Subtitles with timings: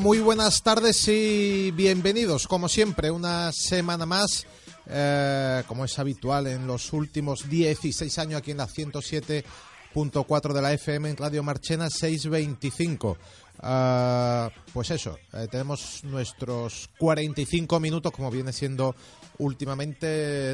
[0.00, 4.46] Muy buenas tardes y bienvenidos, como siempre, una semana más,
[4.86, 10.72] eh, como es habitual en los últimos 16 años aquí en la 107.4 de la
[10.74, 13.16] FM en Radio Marchena 625.
[13.60, 18.94] Ah, pues eso, eh, tenemos nuestros 45 minutos, como viene siendo
[19.38, 20.06] últimamente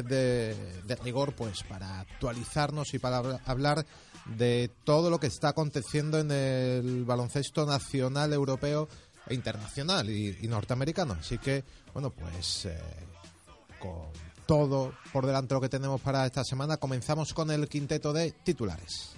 [0.03, 3.85] de, de rigor, pues para actualizarnos y para hablar
[4.25, 8.87] de todo lo que está aconteciendo en el baloncesto nacional europeo
[9.29, 11.17] internacional y, norteamericano.
[11.19, 12.79] Así que, bueno, pues eh,
[13.79, 14.11] con
[14.45, 19.11] todo por delante lo que tenemos para esta semana, comenzamos con el quinteto de titulares.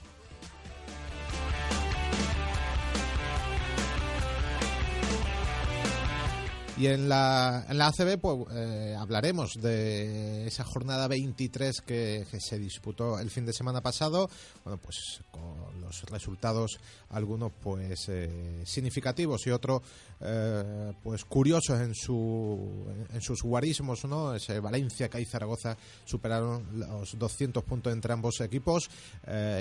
[6.77, 12.59] Y en la, en la ACB pues, eh, hablaremos de esa jornada 23 que, se
[12.59, 14.29] disputó el fin de semana pasado,
[14.65, 16.77] bueno, pues con los resultados
[17.09, 19.83] algunos pues eh, significativos y otros
[20.19, 24.35] eh, pues curiosos en su en sus guarismos, ¿no?
[24.35, 28.89] Ese Valencia que y Zaragoza superaron los 200 puntos entre ambos equipos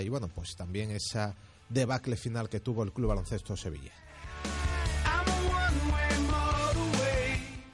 [0.02, 1.32] y bueno, pues también esa
[1.68, 3.92] debacle final que tuvo el Club Baloncesto Sevilla.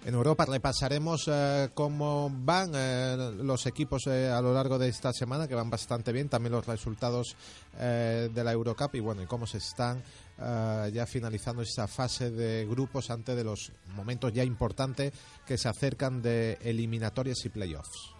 [0.03, 5.12] En Europa repasaremos eh, cómo van eh, los equipos eh, a lo largo de esta
[5.12, 7.37] semana, que van bastante bien, también los resultados
[7.79, 10.03] de la Eurocup y bueno, y cómo se están
[10.39, 15.13] ya finalizando esta fase de grupos antes de los momentos ya importantes
[15.47, 18.14] que se acercan de eliminatorias y playoffs.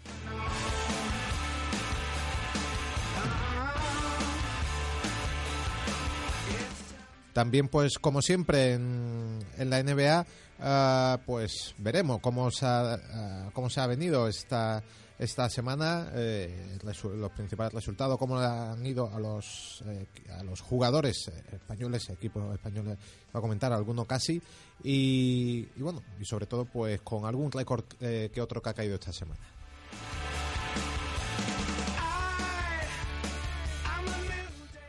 [7.33, 10.27] También, pues, como siempre, en, en la NBA,
[10.60, 14.82] ah, pues veremos cómo se ha, ah, cómo se ha venido esta,
[15.19, 20.06] esta semana, eh, los principales resultados, cómo han ido a los, eh,
[20.38, 22.97] a los jugadores españoles, equipos españoles,
[23.34, 24.41] va a comentar alguno casi,
[24.82, 28.75] y, y, bueno, y sobre todo, pues con algún récord eh, que otro que ha
[28.75, 29.41] caído esta semana.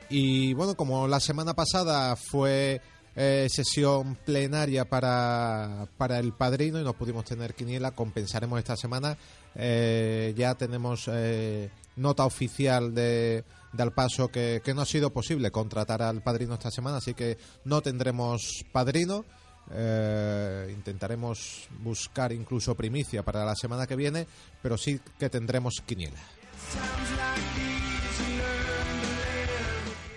[0.09, 2.81] Y bueno, como la semana pasada fue
[3.15, 9.17] eh, sesión plenaria para, para el padrino y no pudimos tener quiniela, compensaremos esta semana.
[9.55, 15.11] Eh, ya tenemos eh, nota oficial de, de al paso que, que, no ha sido
[15.11, 19.25] posible contratar al padrino esta semana, así que no tendremos padrino.
[20.69, 24.25] intentaremos buscar incluso primicia para la semana que viene,
[24.61, 26.19] pero sí que tendremos quiniela.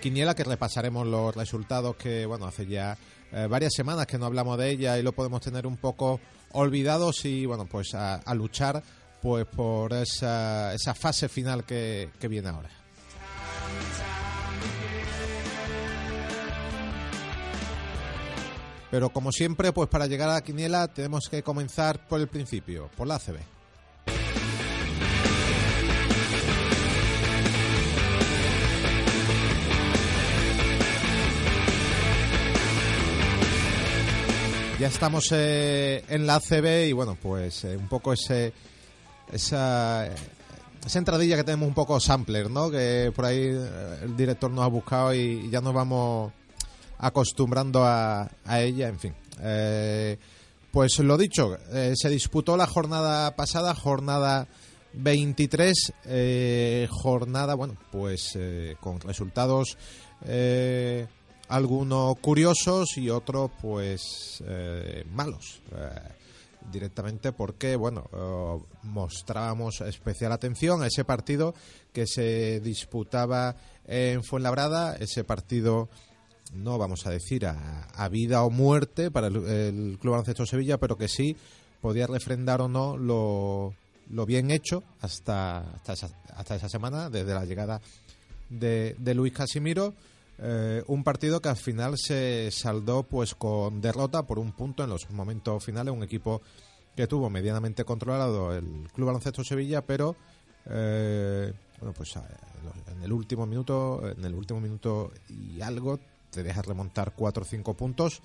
[0.05, 2.95] Quiniela que repasaremos los resultados que, bueno, hace ya
[3.31, 6.19] eh, varias semanas que no hablamos de ella y lo podemos tener un poco
[6.51, 8.83] olvidados y, bueno, pues a, luchar
[9.19, 12.69] pues por esa, esa fase final que, que viene ahora.
[18.91, 22.91] Pero como siempre, pues para llegar a la quiniela tenemos que comenzar por el principio,
[22.95, 23.54] por la ACB.
[34.77, 38.51] Ya estamos eh, en la ACB y bueno, pues eh, un poco ese
[39.31, 40.05] esa,
[40.85, 42.69] esa entradilla que tenemos un poco sampler, ¿no?
[42.69, 46.33] Que por ahí eh, el director nos ha buscado y, ya nos vamos
[46.97, 49.15] acostumbrando a, a ella, en fin.
[50.71, 51.57] pues lo dicho,
[51.93, 54.47] se disputó la jornada pasada, jornada
[54.91, 55.93] 23,
[56.89, 58.37] jornada, bueno, pues
[58.81, 59.77] con resultados
[61.47, 65.89] algunos curiosos y otros pues eh, malos eh,
[66.71, 71.53] directamente porque bueno eh, mostrábamos especial atención a ese partido
[71.93, 73.55] que se disputaba
[73.85, 75.89] en Fuenlabrada ese partido
[76.53, 81.07] no vamos a decir a, vida o muerte para el, Club Baloncesto Sevilla pero que
[81.07, 81.35] sí
[81.81, 83.75] podía refrendar o no lo,
[84.09, 87.81] lo bien hecho hasta hasta esa, hasta esa semana desde la llegada
[88.49, 89.93] de, de Luis Casimiro
[90.37, 94.89] eh, un partido que al final se saldó pues con derrota por un punto en
[94.89, 96.41] los momentos finales, un equipo
[96.95, 100.15] que tuvo medianamente controlado el Club Baloncesto Sevilla, pero
[100.65, 105.99] eh, bueno, pues en el último minuto, en el último minuto y algo,
[106.29, 108.21] te deja remontar cuatro o cinco puntos.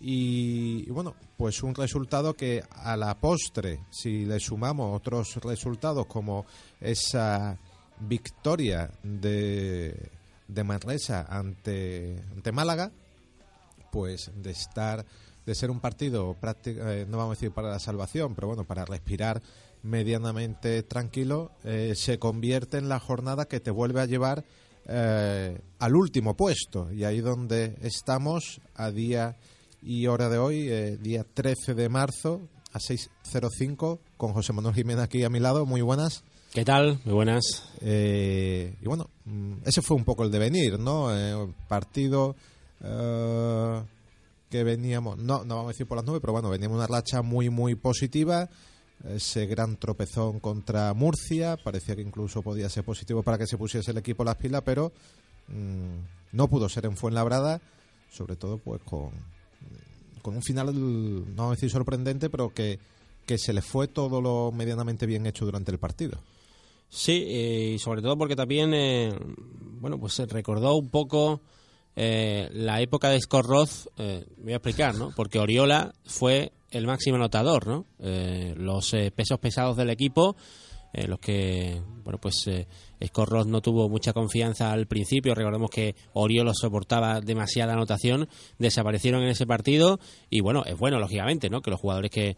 [0.00, 6.46] Y, bueno, pues un resultado que a la postre, si le sumamos otros resultados como
[6.80, 7.58] esa
[8.00, 10.12] victoria de,
[10.48, 12.90] de Manresa ante, ante Málaga,
[13.92, 15.04] pues de estar
[15.48, 16.36] de ser un partido
[16.66, 19.40] eh, no vamos a decir para la salvación, pero bueno, para respirar
[19.82, 24.44] medianamente tranquilo, eh, se convierte en la jornada que te vuelve a llevar
[24.86, 26.92] eh, al último puesto.
[26.92, 29.38] Y ahí donde estamos a día
[29.80, 30.68] y hora de hoy,
[30.98, 32.42] día 13 de marzo,
[32.72, 35.64] a 6.05, con José Manuel Jiménez aquí a mi lado.
[35.64, 36.24] Muy buenas.
[36.52, 36.98] ¿Qué tal?
[37.04, 37.44] Muy buenas.
[37.82, 41.08] y bueno, mm, ese fue un poco el devenir, ¿no?
[41.68, 42.34] partido
[44.50, 47.22] que veníamos, no, no vamos a decir por las nubes, pero bueno, veníamos una racha
[47.22, 48.48] muy, muy positiva.
[49.04, 53.92] Ese gran tropezón contra Murcia, parecía que incluso podía ser positivo para que se pusiese
[53.92, 54.92] el equipo las pilas, pero
[55.48, 57.60] mm, no pudo ser en Fuenlabrada,
[58.10, 59.10] sobre todo pues con,
[60.22, 62.80] con un final, no vamos a decir sorprendente, pero que,
[63.24, 66.18] que se le fue todo lo medianamente bien hecho durante el partido.
[66.88, 67.12] Sí,
[67.74, 69.12] y sobre todo porque también, eh,
[69.80, 71.42] bueno, pues recordó un poco
[72.00, 75.12] eh, la época de Scott Roth, eh, voy a explicar, ¿no?
[75.16, 77.86] Porque Oriola fue el máximo anotador, ¿no?
[77.98, 80.36] Eh, los pesos pesados del equipo,
[80.92, 82.48] los que, bueno, pues
[83.06, 89.22] Scott Roth no tuvo mucha confianza al principio, recordemos que Oriola soportaba demasiada anotación, desaparecieron
[89.22, 90.00] en ese partido
[90.30, 91.60] y bueno, es bueno, lógicamente, ¿no?
[91.60, 92.36] Que los jugadores que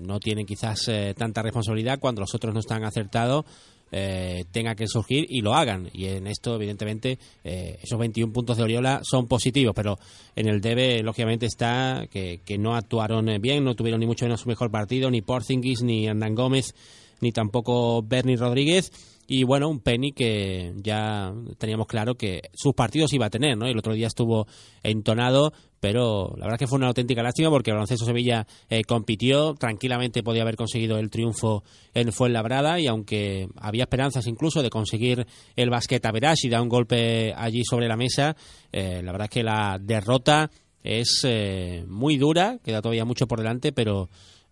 [0.00, 3.46] no tienen quizás tanta responsabilidad cuando los otros no están acertados,
[3.92, 5.88] eh, tenga que surgir y lo hagan.
[5.92, 9.98] Y en esto, evidentemente, eh, esos 21 puntos de Oriola son positivos, pero
[10.34, 14.40] en el debe, lógicamente, está que, que no actuaron bien, no tuvieron ni mucho menos
[14.40, 16.74] su mejor partido, ni Porzingis, ni Hernán Gómez,
[17.20, 18.90] ni tampoco Bernie Rodríguez
[19.28, 23.66] y bueno, un Penny que ya teníamos claro que sus partidos iba a tener, ¿no?
[23.66, 24.46] El otro día estuvo
[24.84, 29.54] entonado, pero la verdad que fue una auténtica lástima porque el baloncesto Sevilla eh, compitió,
[29.54, 35.26] tranquilamente podía haber conseguido el triunfo en Fuenlabrada y aunque había esperanzas incluso de conseguir
[35.56, 38.36] el basquet a Verás y dar un golpe allí sobre la mesa,
[38.72, 40.50] eh, la verdad que la derrota
[40.84, 44.08] es eh, muy dura, queda todavía mucho por delante, pero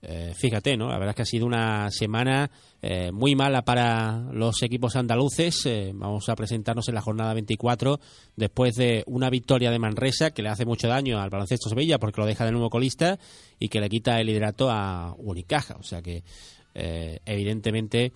[0.06, 0.88] eh, fíjate, ¿no?
[0.88, 2.50] La verdad es que ha sido una semana
[2.82, 5.64] eh, muy mala para los equipos andaluces.
[5.64, 7.98] Eh, vamos a presentarnos en la jornada 24
[8.36, 12.20] después de una victoria de Manresa que le hace mucho daño al baloncesto Sevilla porque
[12.20, 13.18] lo deja de nuevo colista
[13.58, 15.76] y que le quita el liderato a Unicaja.
[15.78, 16.22] O sea que,
[16.74, 18.12] evidentemente,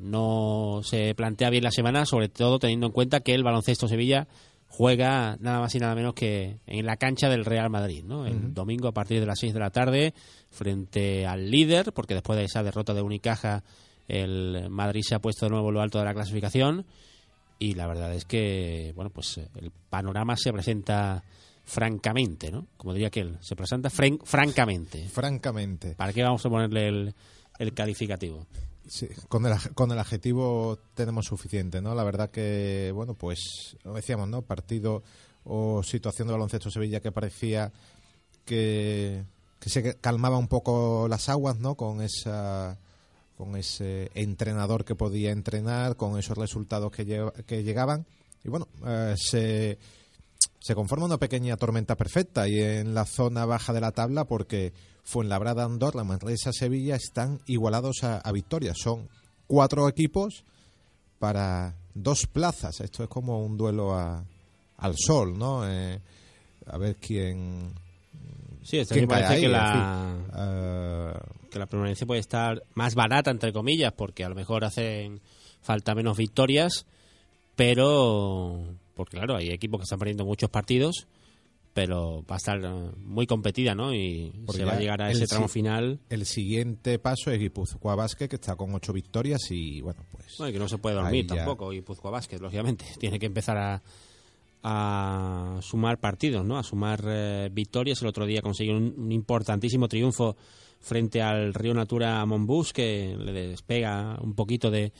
[0.00, 4.28] no se plantea bien la semana, sobre todo teniendo en cuenta que el baloncesto Sevilla
[4.76, 8.26] juega nada más y nada menos que en la cancha del Real Madrid, ¿no?
[8.26, 10.12] El domingo a partir de las 6 de la tarde
[10.50, 13.64] frente al líder, porque después de esa derrota de Unicaja
[14.06, 16.84] el Madrid se ha puesto de nuevo lo alto de la clasificación
[17.58, 21.24] y la verdad es que, bueno, pues eh, el panorama se presenta
[21.64, 22.66] francamente, ¿no?
[22.76, 25.08] Como diría aquel, se presenta francamente.
[25.08, 25.94] Francamente.
[25.94, 27.14] ¿Para qué vamos a ponerle el,
[27.58, 28.46] el calificativo?
[28.88, 31.94] Sí, con el, con el adjetivo tenemos suficiente, ¿no?
[31.94, 34.42] La verdad que, bueno, pues, lo decíamos, ¿no?
[34.42, 35.02] Partido
[35.44, 37.72] o situación de baloncesto Sevilla que parecía
[38.44, 39.24] que,
[39.58, 41.74] que se calmaba un poco las aguas, ¿no?
[41.74, 42.78] Con esa
[43.36, 48.06] con ese entrenador que podía entrenar, con esos resultados que, que llegaban.
[48.42, 49.78] Y bueno, eh, se,
[50.58, 54.72] se conforma una pequeña tormenta perfecta y en la zona baja de la tabla porque
[55.06, 58.72] Fuenlabrada, Andorra, Manresa, Sevilla están igualados a, Victoria.
[58.74, 59.08] Son
[59.46, 60.42] cuatro equipos
[61.20, 62.80] para dos plazas.
[62.80, 65.62] Esto es como un duelo al sol, ¿no?
[65.64, 66.00] Eh,
[66.66, 67.72] a ver quién.
[68.64, 71.18] Sí, esto parece que la, eh,
[71.52, 75.20] que la permanencia puede estar más barata, entre comillas, porque a lo mejor hacen
[75.62, 76.84] falta menos victorias,
[77.54, 78.74] pero.
[78.96, 81.06] Porque claro, hay equipos que están perdiendo muchos partidos
[81.76, 83.94] pero va a estar eh, muy competida, ¿no?
[83.94, 86.00] Y se va a llegar a ese tramo final.
[86.08, 90.38] El siguiente paso es Guipúzcoa Basket, que está con ocho victorias y, bueno, pues...
[90.38, 92.86] Bueno, y que no se puede dormir tampoco Guipúzcoa Basket, lógicamente.
[92.98, 93.82] Tiene que empezar a,
[94.62, 96.56] a sumar partidos, ¿no?
[96.56, 98.00] A sumar eh, victorias.
[98.00, 100.34] El otro día consiguió un, importantísimo triunfo
[100.80, 104.94] frente al Río Natura Monbus, que le despega un poquito de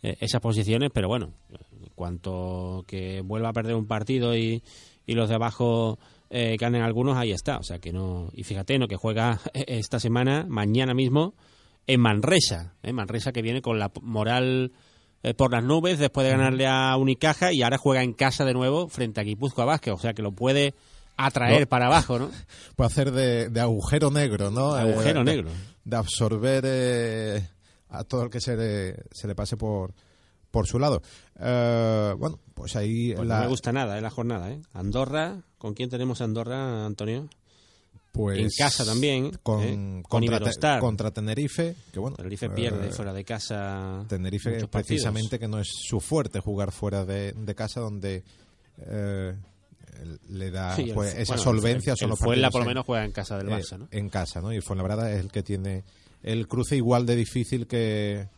[0.00, 4.62] eh, esas posiciones, pero bueno, en cuanto que vuelva a perder un partido y,
[5.06, 5.98] y los de abajo
[6.36, 7.58] eh, ganen algunos, ahí está.
[7.58, 8.28] O sea que no.
[8.32, 8.88] Y fíjate, ¿no?
[8.88, 11.34] Que juega esta semana, mañana mismo,
[11.86, 12.74] en Manresa.
[12.82, 12.92] ¿eh?
[12.92, 14.72] Manresa que viene con la moral
[15.22, 18.52] eh, por las nubes después de ganarle a Unicaja y ahora juega en casa de
[18.52, 19.94] nuevo frente a Guipúzcoa Vázquez.
[19.94, 20.74] O sea que lo puede
[21.16, 22.30] atraer para abajo, ¿no?
[22.74, 24.74] Puede hacer de, agujero negro, ¿no?
[24.74, 25.50] Agujero negro.
[25.84, 27.44] De, absorber
[27.90, 29.94] a todo el que se le, se le pase por,
[30.54, 31.02] por su lado.
[31.40, 33.12] Eh, bueno, pues ahí...
[33.12, 34.00] Pues la, no me gusta nada, ¿eh?
[34.00, 34.60] La jornada, ¿eh?
[34.72, 37.26] Andorra, ¿con quién tenemos Andorra, Antonio?
[38.12, 40.02] pues, en casa también, Con, ¿eh?
[40.06, 40.22] con
[40.78, 42.16] contra, Tenerife, que bueno...
[42.16, 44.04] Tenerife pierde eh, fuera de casa.
[44.06, 48.22] Tenerife precisamente que no es su fuerte jugar fuera de, de casa donde
[48.86, 49.34] eh,
[50.28, 53.04] le da Sí, pues, esa bueno, solvencia el- los Fuenla por lo en- menos juega
[53.06, 53.88] en casa del eh, Barça, ¿no?
[53.90, 54.52] en casa, ¿no?
[54.52, 55.82] Y Fuenlabrada es el que tiene
[56.22, 58.28] el cruce igual de difícil que,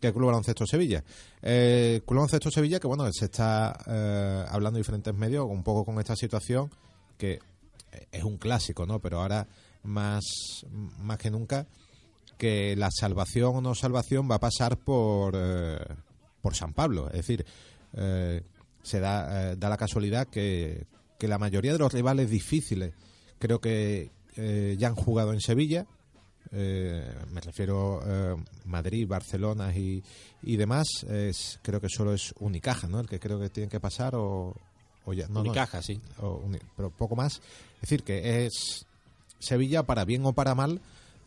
[0.00, 1.02] que el Club Baloncesto Sevilla.
[1.42, 5.84] Eh, Club Baloncesto Sevilla, que bueno, se está eh, hablando en diferentes medios un poco
[5.84, 6.70] con esta situación
[7.16, 7.38] que
[8.12, 9.00] es un clásico, ¿no?
[9.00, 9.46] Pero ahora
[9.82, 10.24] más,
[10.98, 11.66] más que nunca
[12.36, 15.78] que la salvación o no salvación va a pasar por, eh,
[16.42, 17.06] por San Pablo.
[17.08, 17.46] Es decir,
[17.94, 18.42] eh,
[18.82, 20.86] se da, eh, da la casualidad que,
[21.18, 22.94] que la mayoría de los rivales difíciles
[23.38, 25.86] creo que eh, ya han jugado en Sevilla.
[26.52, 28.36] Eh, me refiero eh,
[28.66, 30.02] Madrid, Barcelona y,
[30.42, 30.86] y demás.
[31.08, 33.00] Es, creo que solo es Unicaja, ¿no?
[33.00, 34.54] El que creo que tiene que pasar o,
[35.04, 36.00] o ya, no, no, Unicaja, sí.
[36.20, 37.40] o uni- pero poco más.
[37.76, 38.86] Es decir, que es
[39.38, 40.80] Sevilla, para bien o para mal,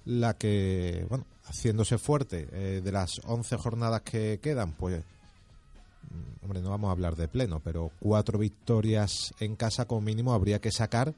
[0.06, 5.04] la que, bueno, haciéndose fuerte eh, de las 11 jornadas que quedan, pues,
[6.10, 10.34] mm, hombre, no vamos a hablar de pleno, pero cuatro victorias en casa como mínimo
[10.34, 11.14] habría que sacar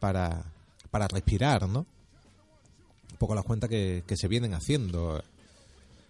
[0.00, 0.44] para,
[0.90, 1.86] para respirar, ¿no?
[3.14, 5.22] Un poco las cuentas que, que se vienen haciendo.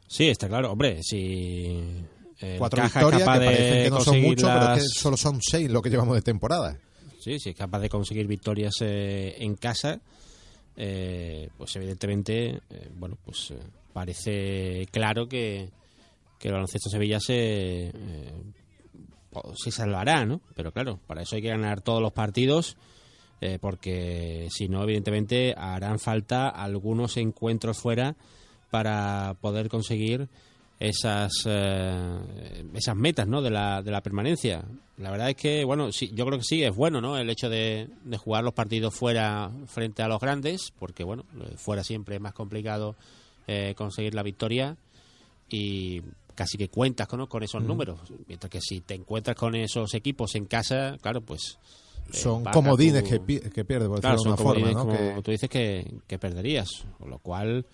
[0.08, 0.72] Sí, está claro.
[0.72, 1.66] Hombre, si.
[2.40, 4.88] el Cuatro Caja victorias que capaz de parecen que no son mucho, pero es que
[4.88, 6.78] solo son seis lo que llevamos de temporada.
[7.20, 10.00] Sí, si es capaz de conseguir victorias eh, en casa,
[10.76, 13.58] eh, pues evidentemente, eh, bueno, pues eh,
[13.92, 15.70] parece claro que,
[16.38, 18.32] que el baloncesto Sevilla se, eh,
[19.30, 20.40] po- se salvará, ¿no?
[20.54, 22.76] Pero claro, para eso hay que ganar todos los partidos,
[23.40, 28.16] eh, porque si no, evidentemente harán falta algunos encuentros fuera
[28.70, 30.28] para poder conseguir
[30.80, 33.42] esas eh, esas metas ¿no?
[33.42, 34.64] de, la, de la permanencia.
[34.96, 37.16] La verdad es que, bueno, sí, yo creo que sí, es bueno ¿no?
[37.16, 41.54] el hecho de, de jugar los partidos fuera frente a los grandes, porque, bueno, eh,
[41.56, 42.96] fuera siempre es más complicado
[43.46, 44.76] eh, conseguir la victoria
[45.48, 46.02] y
[46.34, 47.28] casi que cuentas ¿no?
[47.28, 48.00] con esos números.
[48.26, 51.58] Mientras que si te encuentras con esos equipos en casa, claro, pues...
[52.12, 54.72] eh, Son comodines tu- que, pi- que pierde, por Claro, decirlo de son una forma,
[54.72, 54.86] ¿no?
[54.88, 56.68] como Que- tú dices que, que perderías,
[56.98, 57.66] con lo cual,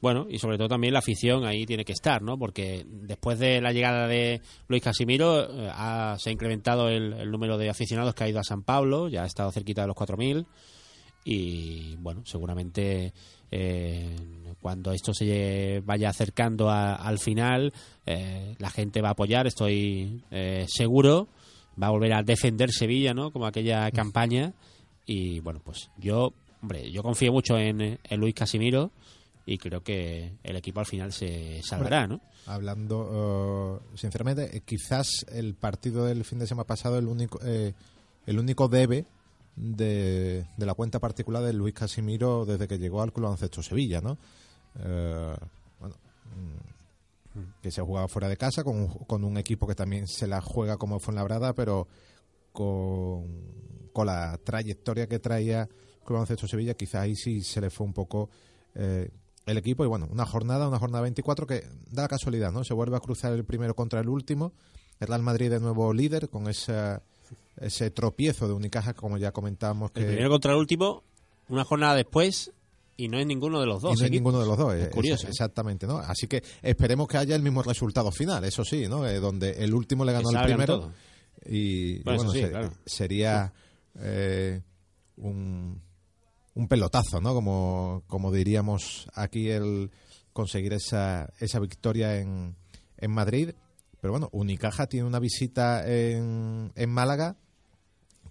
[0.00, 2.36] bueno, y sobre todo también la afición ahí tiene que estar, ¿no?
[2.38, 7.30] Porque después de la llegada de Luis Casimiro eh, ha- se ha incrementado el, el
[7.30, 9.96] número de aficionados que ha ido a San Pablo, ya ha estado cerquita de los
[9.96, 10.46] 4.000
[11.24, 13.12] y, bueno, seguramente
[13.50, 14.16] eh,
[14.60, 17.72] cuando esto se vaya acercando a- al final,
[18.04, 21.28] eh, la gente va a apoyar, estoy eh, seguro,
[21.80, 23.30] va a volver a defender Sevilla, ¿no?
[23.30, 24.52] Como aquella campaña
[25.06, 28.90] y bueno, pues yo, hombre, yo confío mucho en, en Luis Casimiro
[29.46, 32.20] y creo que el equipo al final se salvará, ¿no?
[32.46, 37.74] Hablando eh, sinceramente, eh, quizás el partido del fin de semana pasado el único eh,
[38.26, 39.04] el único debe
[39.56, 44.00] de, de la cuenta particular de Luis Casimiro desde que llegó al Club Baloncesto Sevilla,
[44.00, 44.18] ¿no?
[44.80, 45.36] Eh,
[47.64, 50.26] que se ha jugado fuera de casa con, un- con un equipo que también se
[50.26, 51.88] la juega como Fuenlabrada, pero
[52.52, 53.26] con,
[53.92, 55.66] con la trayectoria que traía
[56.04, 58.28] Club Baloncesto Sevilla, quizás ahí sí se le fue un poco
[58.74, 59.10] eh,
[59.46, 59.82] el equipo.
[59.84, 62.64] Y bueno, una jornada, una jornada 24 que da la casualidad, ¿no?
[62.64, 64.52] Se vuelve a cruzar el primero contra el último.
[65.00, 67.02] El Real Madrid de nuevo líder con esa,
[67.56, 69.90] ese tropiezo de Unicaja, como ya comentábamos.
[69.90, 71.02] Que, El primero contra el último,
[71.48, 72.52] una jornada después
[72.96, 73.96] y no es ninguno de los dos.
[73.96, 74.10] y no equipos.
[74.12, 74.74] ninguno de los dos.
[74.74, 75.30] Es eh, curioso, es- ¿eh?
[75.30, 75.98] exactamente, ¿no?
[75.98, 79.06] Así que esperemos que haya el mismo resultado final, eso sí, ¿no?
[79.06, 80.92] Eh, donde el último le ganó al primero.
[81.46, 82.72] Y, Bueno, sí, claro.
[82.86, 83.52] sería
[83.98, 84.62] eh,
[85.16, 85.80] un,
[86.54, 87.34] un pelotazo, ¿no?
[87.34, 89.90] Como, como diríamos aquí, el
[90.32, 92.56] conseguir esa, esa victoria en,
[92.96, 93.50] en Madrid.
[94.00, 97.36] Pero bueno, Unicaja tiene una visita en, en Málaga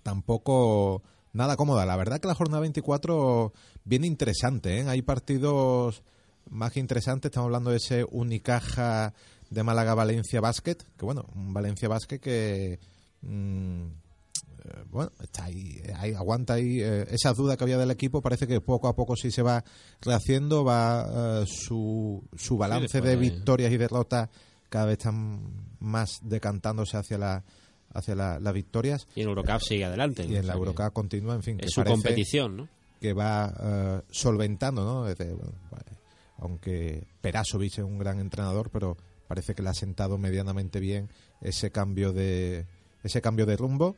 [0.03, 1.01] tampoco
[1.33, 1.85] nada cómoda.
[1.85, 3.53] La verdad que la jornada 24
[3.85, 4.79] viene interesante.
[4.79, 4.87] ¿eh?
[4.87, 6.03] Hay partidos
[6.49, 7.29] más que interesantes.
[7.29, 9.13] Estamos hablando de ese Unicaja
[9.49, 10.77] de Málaga-Valencia Basket.
[10.97, 12.79] Que bueno, un Valencia Basket que...
[13.21, 13.83] mm,
[14.65, 18.21] eh, bueno, está ahí, eh, ahí, aguanta ahí eh, esas dudas que había del equipo.
[18.21, 19.63] Parece que poco a poco sí se va
[20.01, 24.29] rehaciendo, va eh, su, su balance de victorias y derrotas
[24.69, 25.41] cada vez están
[25.79, 27.43] más decantándose hacia la
[27.95, 30.25] hacia la- las victorias Y en Eurocup sigue adelante.
[30.25, 32.67] y en la Eurocup continúa, en fin, que Es su parece competición, ¿no?
[33.03, 35.13] Que va eh, solventando, ¿no?
[36.37, 38.95] Aunque Perasovic es un gran entrenador, pero
[39.27, 41.09] parece que le ha sentado medianamente bien
[41.41, 42.65] ese cambio de
[43.03, 43.97] ese cambio de rumbo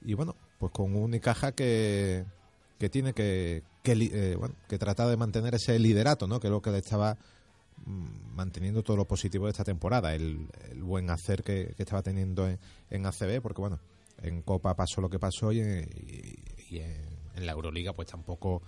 [0.00, 2.24] y bueno, pues con un Unicaja que
[2.78, 6.40] que tiene que que, eh, bueno, que tratar de mantener ese liderato, ¿no?
[6.40, 7.18] Que es lo que le estaba
[7.84, 12.02] mm, manteniendo todo lo positivo de esta temporada, el, el buen hacer que, que estaba
[12.02, 12.58] teniendo en,
[12.88, 13.80] en ACB, porque bueno,
[14.22, 18.62] en Copa pasó lo que pasó y, y- y en, en la Euroliga pues tampoco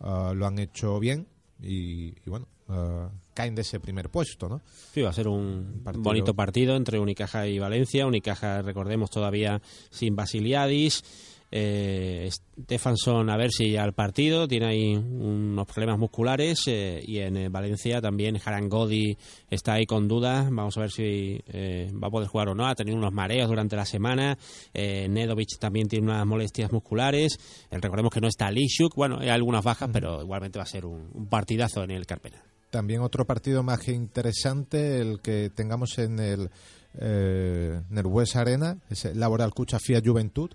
[0.00, 1.26] ah, lo han hecho bien
[1.62, 4.60] y, y bueno, ah, caen de ese primer puesto, ¿no?
[4.92, 8.06] Sí, va a ser un partido- bonito partido entre Unicaja y Valencia.
[8.06, 11.02] Unicaja, recordemos, todavía sin Basiliadis.
[11.50, 12.28] Eh,
[12.60, 17.48] Stefanson a ver si al partido tiene ahí unos problemas musculares eh, y en eh,
[17.48, 19.16] Valencia también Harangodi
[19.48, 20.46] está ahí con dudas.
[20.50, 22.66] Vamos a ver si eh, va a poder jugar o no.
[22.66, 24.36] Ha tenido unos mareos durante la semana.
[24.74, 27.38] Nedovic también tiene unas molestias musculares.
[27.70, 31.10] Recordemos que no está Lishuk bueno hay algunas bajas pero igualmente va a ser un,
[31.12, 32.42] un partidazo en el Carpena.
[32.70, 36.50] También otro partido más que interesante, el que tengamos en el,
[36.98, 40.50] eh, West Arena, es el Laboral Cucha FIA Juventud,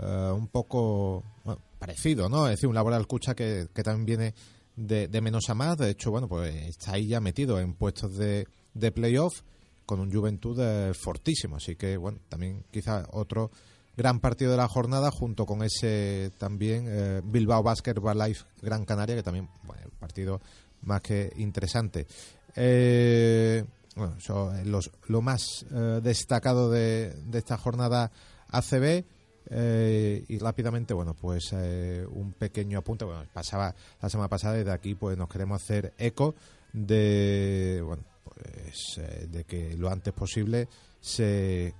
[0.00, 2.46] eh, un poco bueno, parecido, ¿no?
[2.46, 4.34] Es decir, un Laboral Cucha que, también viene
[4.76, 8.16] de, de menos a más, de hecho, bueno, pues está ahí ya metido en puestos
[8.16, 9.42] de, de playoff
[9.86, 10.58] con un Juventud
[10.94, 13.50] fortísimo, así que, bueno, también quizá otro
[13.96, 19.16] gran partido de la jornada junto con ese también eh, Bilbao Basketball Life Gran Canaria,
[19.16, 20.40] que también, bueno, el partido
[20.82, 22.06] más que interesante.
[22.54, 23.64] Eh,
[23.96, 28.10] bueno, eso es los- lo más eh, destacado de, de esta jornada
[28.48, 29.04] ACB.
[29.50, 33.04] Eh, y rápidamente, bueno, pues eh, un pequeño apunte.
[33.04, 36.34] Bueno, pasaba la semana pasada y de aquí pues nos queremos hacer eco
[36.72, 40.68] de, bueno, pues eh, de que lo antes posible
[41.00, 41.74] se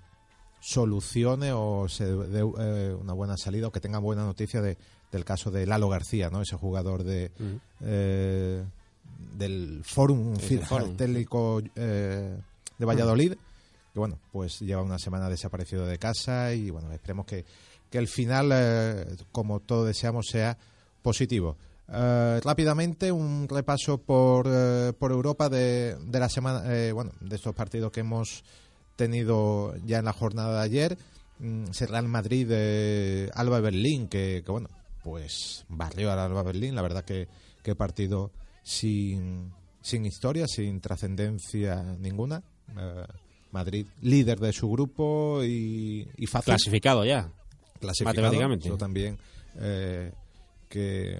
[0.60, 4.76] solucione o se dé eh, una buena salida o que tenga buena noticia de,
[5.12, 6.42] del caso de Lalo García, ¿no?
[6.42, 7.30] Ese jugador de
[7.80, 8.64] eh,
[9.36, 10.86] del Fórum Ese Fórum.
[10.88, 13.34] Filatélico de Valladolid,
[13.92, 17.44] que bueno, pues lleva una semana desaparecido de casa y bueno, esperemos que,
[17.90, 20.56] que el final, eh, como todos deseamos, sea
[21.02, 21.56] positivo.
[21.92, 26.62] Eh, rápidamente un repaso por, eh, por Europa de, de la semana,
[26.94, 28.44] bueno, de estos partidos que hemos
[28.94, 30.98] tenido ya en la jornada de ayer.
[31.40, 32.52] Mm, Real Madrid,
[33.34, 34.68] Alba Berlín, que, que, bueno,
[35.02, 36.76] pues barrió al Alba Berlín.
[36.76, 37.26] La verdad que,
[37.62, 38.30] que partido
[38.62, 42.42] sin, sin historia, sin trascendencia ninguna.
[43.52, 46.54] Madrid líder de su grupo y, y fácil.
[46.54, 47.30] Clasificado ya.
[47.78, 48.68] Clasificado, Matemáticamente.
[48.68, 49.18] eso también
[49.58, 50.12] eh,
[50.68, 51.18] que,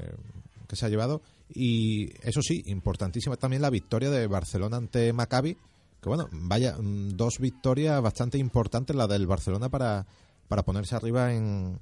[0.68, 1.22] que se ha llevado.
[1.52, 5.56] Y eso sí importantísima también la victoria de Barcelona ante Maccabi
[6.00, 10.06] que bueno vaya mm, dos victorias bastante importantes la del Barcelona para
[10.48, 11.78] para ponerse arriba en,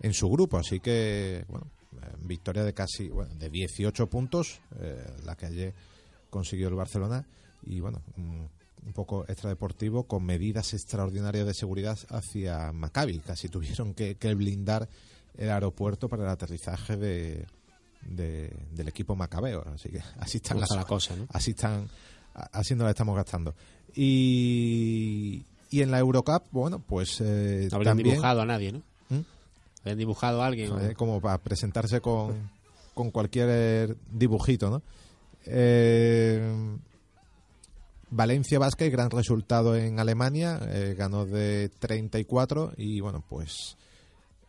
[0.00, 0.58] en su grupo.
[0.58, 1.66] Así que bueno
[2.02, 5.74] eh, victoria de casi bueno, de 18 puntos eh, la que ayer
[6.30, 7.26] consiguió el Barcelona.
[7.64, 8.44] Y bueno mm,
[8.86, 13.18] un poco extradeportivo con medidas extraordinarias de seguridad hacia Maccabi.
[13.18, 14.88] Casi tuvieron que, que blindar
[15.36, 17.46] el aeropuerto para el aterrizaje de,
[18.08, 19.64] de- del equipo macabeo.
[19.74, 21.26] Así que así están ¿Cómo está las la cosa, no?
[21.32, 21.88] Así están,
[22.52, 23.54] así nos la estamos gastando.
[23.94, 28.78] Y, y en la Eurocup, bueno, pues eh, No habrían también dibujado a nadie, ¿no?
[29.10, 29.20] ¿Mm?
[29.80, 30.72] Habrían dibujado a alguien.
[30.80, 32.50] eh, como para presentarse con,
[32.94, 34.82] con cualquier dibujito, ¿no?
[35.44, 36.40] Eh,
[38.10, 43.76] Valencia Basket, gran resultado en Alemania, eh, ganó de 34 y bueno, pues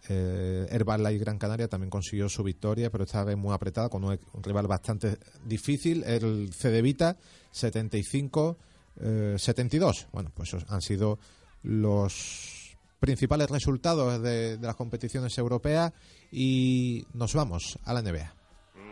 [0.10, 4.20] eh, Herbalife Gran Canaria también consiguió su victoria, pero esta vez muy apretada con un,
[4.44, 7.18] rival bastante difícil, el Cedevita
[7.52, 8.58] 75
[9.02, 10.08] eh, 72.
[10.12, 11.20] Bueno, pues han sido
[11.64, 15.94] los principales resultados de, las competiciones europeas
[16.32, 18.34] y nos vamos a la NBA.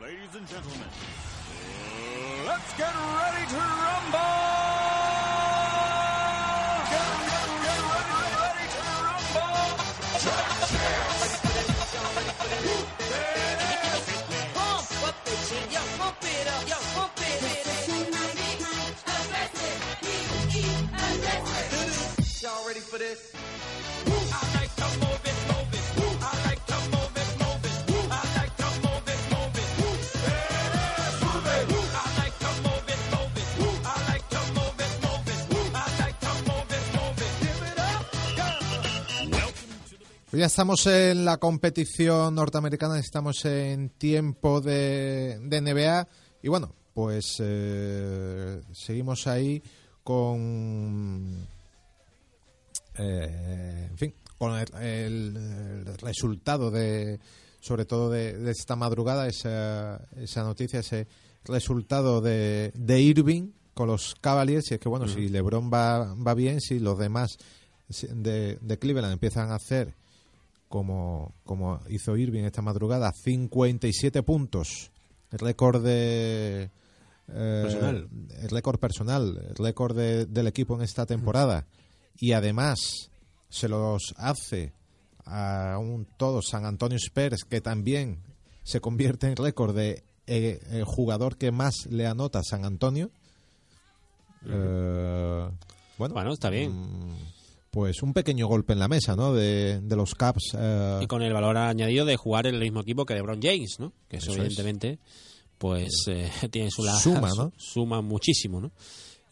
[0.01, 0.89] Ladies gentlemen,
[2.45, 4.54] let's get ready to!
[40.35, 46.09] Pues ya estamos en la competición norteamericana, estamos en tiempo de, NBA
[46.43, 49.63] y bueno, pues eh, seguimos ahí
[50.03, 51.47] con,
[52.97, 55.37] eh, en fin, con el, el-
[55.87, 57.19] el resultado de,
[57.59, 61.07] sobre todo de, de esta madrugada, esa, esa noticia, ese
[61.45, 66.33] resultado de, de Irving con los Cavaliers y es que bueno, si LeBron va, va
[66.33, 67.37] bien, si los demás
[67.87, 69.93] de Cleveland empiezan a hacer
[70.69, 74.91] como, como hizo Irving esta madrugada, 57 puntos,
[75.31, 76.63] el récord de,
[77.27, 78.07] eh, Personal.
[78.41, 81.67] el récord personal, el récord de- del equipo en esta temporada,
[82.17, 82.79] y además
[83.49, 84.73] se los hace
[85.25, 88.19] a un todo San Antonio Spurs, que también
[88.63, 93.09] se convierte en récord de eh, el jugador que más le anota a San Antonio.
[94.47, 95.49] Eh,
[95.97, 96.71] bueno, Bueno, está bien.
[96.71, 97.15] mm,
[97.71, 99.33] Pues un pequeño golpe en la mesa, ¿no?
[99.33, 100.55] De, de los Caps.
[100.57, 103.75] eh, Y con el valor añadido de jugar en el mismo equipo que LeBron James,
[103.79, 103.91] ¿no?
[104.07, 104.39] Que eso, Eso es.
[104.47, 104.99] evidentemente,
[105.57, 105.89] pues
[106.51, 108.71] tiene su la- Suma, Suma muchísimo, ¿no?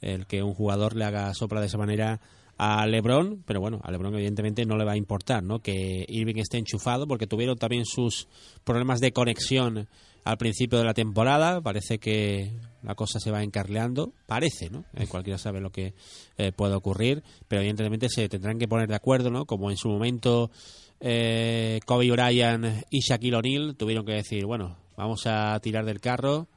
[0.02, 2.20] El que un jugador le haga sopla de esa manera
[2.66, 5.60] a LeBron, pero bueno, a LeBron evidentemente no le va a importar, ¿no?
[5.60, 8.28] Que Irving esté enchufado porque tuvieron también sus
[8.64, 9.90] problemas de conexión
[10.24, 14.86] al principio de la temporada, parece que la cosa se va encarleando, parece, ¿no?
[14.94, 15.94] Eh, cualquiera sabe lo que
[16.38, 19.46] eh, puede ocurrir, pero evidentemente se tendrán que poner de acuerdo, ¿no?
[19.46, 20.50] Como en su momento
[21.02, 26.48] eh, Kobe Bryant y Shaquille O'Neal tuvieron que decir, bueno, vamos a tirar del carro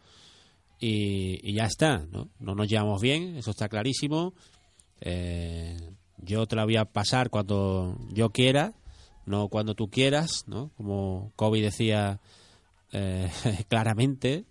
[0.78, 2.28] y, y ya está, ¿no?
[2.38, 4.34] No nos llevamos bien, eso está clarísimo.
[5.00, 5.76] Eh,
[6.18, 8.74] yo te la voy a pasar cuando yo quiera,
[9.26, 10.70] no cuando tú quieras, ¿no?
[10.76, 12.20] Como Kobe decía
[12.92, 13.30] eh,
[13.68, 14.44] claramente.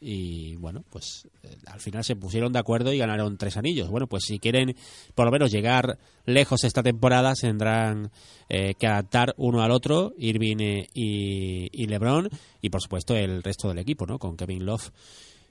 [0.00, 3.90] Y bueno, pues eh, al final se pusieron de acuerdo y ganaron tres anillos.
[3.90, 4.76] Bueno, pues si quieren
[5.14, 8.10] por lo menos llegar lejos esta temporada, tendrán
[8.48, 12.28] eh, que adaptar uno al otro, Irving eh, y, y LeBron,
[12.62, 14.18] y por supuesto el resto del equipo, ¿no?
[14.18, 14.92] Con Kevin Love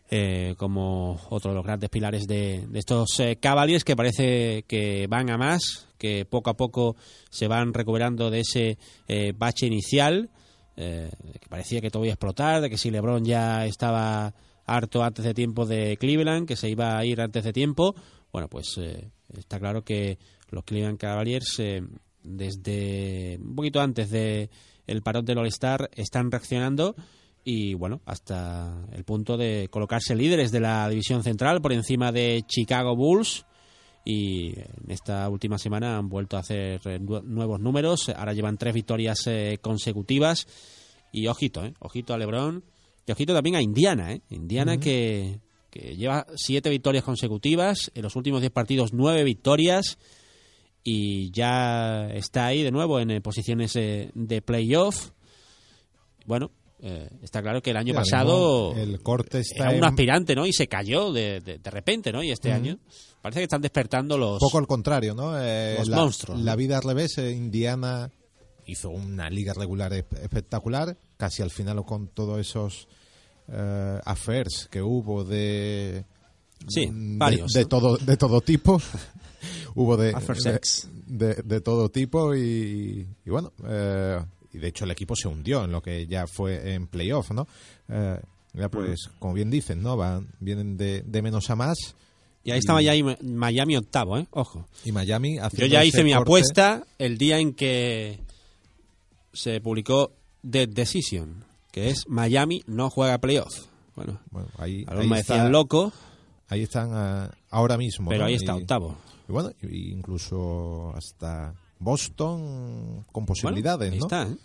[0.09, 5.29] eh, como otro de los grandes pilares de, estos eh, Cavaliers que parece que van
[5.29, 6.95] a más, que poco a poco
[7.29, 10.29] se van recuperando de ese eh, bache inicial,
[10.75, 14.33] eh, que parecía que todo iba a explotar, de que si LeBron ya estaba
[14.65, 17.95] harto antes de tiempo de Cleveland, que se iba a ir antes de tiempo.
[18.31, 21.61] Bueno, pues eh, está claro que los Cleveland Cavaliers,
[22.23, 24.49] desde un poquito antes de
[24.85, 26.95] el parón del All-Star, están reaccionando
[27.49, 32.43] y bueno, hasta el punto de colocarse líderes de la división central por encima de
[32.45, 33.45] Chicago Bulls.
[34.03, 38.57] Y en esta última semana han vuelto a hacer eh, nu- nuevos números, ahora llevan
[38.57, 40.45] tres victorias eh, consecutivas.
[41.13, 42.65] Y ojito, eh, ojito a LeBron.
[43.05, 48.17] Y ojito también a Indiana, eh, Indiana que, que lleva siete victorias consecutivas, en los
[48.17, 49.97] últimos diez partidos nueve victorias.
[50.83, 55.11] Y ya está ahí de nuevo en eh, posiciones de playoff.
[56.25, 60.45] Bueno, eh, está claro que el año pasado el corte está era un aspirante, ¿no?
[60.45, 62.21] Y se cayó de, de, de repente, ¿no?
[62.23, 62.77] Y este año
[63.21, 64.39] parece que están despertando los...
[64.39, 65.33] poco al contrario, ¿no?
[65.41, 66.39] Eh, los la, monstruos.
[66.41, 68.11] La vida al revés, eh, Indiana
[68.65, 72.87] hizo una liga regular espe- espectacular, casi al final con todos esos
[73.49, 76.05] eh, affairs que hubo de
[76.67, 77.69] Sí, varios, de, de ¿no?
[77.69, 78.81] todo de todo tipo
[79.75, 80.89] hubo de, de, sex.
[81.05, 83.53] de- de todo tipo y, y bueno
[84.57, 87.47] y de hecho el equipo se hundió en lo que ya fue en playoff no
[87.89, 88.19] Eh,
[88.53, 91.77] ya pues como bien dicen no van vienen de, de menos a más
[92.43, 94.25] Y ahí está Miami, Miami octavo, ¿eh?
[94.31, 94.65] Ojo.
[94.85, 98.19] y Miami Yo ya hice mi corte- apuesta el día en que
[99.33, 100.13] se publicó
[100.49, 103.53] The Decision, que es Miami no juega playoff.
[103.95, 105.91] Bueno, Bueno, ahí, ahí me está- decían loco,
[106.47, 108.27] ahí están ah, ahora mismo pero ¿no?
[108.27, 108.97] ahí está, Y- octavo.
[109.27, 114.35] y bueno incluso hasta Boston con Bueno, posibilidades ahí no está, ¿eh?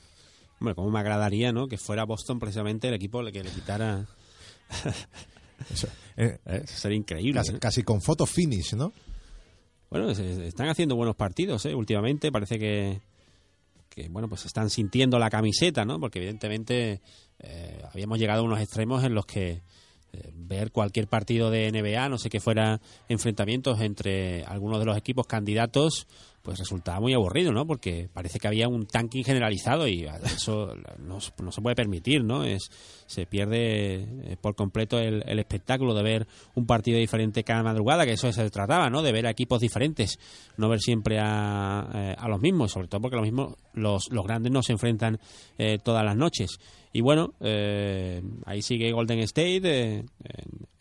[0.63, 1.67] Hombre, como me agradaría, ¿no?
[1.67, 4.07] Que fuera Boston precisamente el equipo que le quitara...
[5.73, 6.63] Eso, eh, ¿eh?
[6.67, 7.33] Sería increíble.
[7.35, 7.59] casi, ¿eh?
[7.61, 8.93] casi con foto finish no
[9.91, 11.75] Bueno, se- están haciendo buenos partidos, ¿eh?
[11.75, 13.01] Últimamente parece que,
[13.89, 15.99] que, bueno, pues están sintiendo la camiseta, ¿no?
[15.99, 17.01] Porque evidentemente
[17.41, 19.63] eh, habíamos llegado a unos extremos en los que
[20.35, 25.27] ver cualquier partido de NBA, no sé que fuera enfrentamientos entre algunos de los equipos
[25.27, 26.07] candidatos,
[26.43, 27.67] pues resultaba muy aburrido, ¿no?
[27.67, 32.45] Porque parece que había un tanking generalizado y eso no, no se puede permitir, ¿no?
[32.45, 32.69] Es,
[33.07, 38.05] se pierde eh, por completo el, el espectáculo de ver un partido diferente cada madrugada,
[38.05, 39.03] que eso se trataba, ¿no?
[39.03, 40.19] De ver a equipos diferentes,
[40.57, 44.25] no ver siempre a, eh, a los mismos, sobre todo porque los mismos, los, los
[44.25, 45.21] grandes no se enfrentan
[45.59, 46.59] eh, todas las noches.
[46.93, 50.07] Y bueno, eh, ahí sigue Golden State eh, en,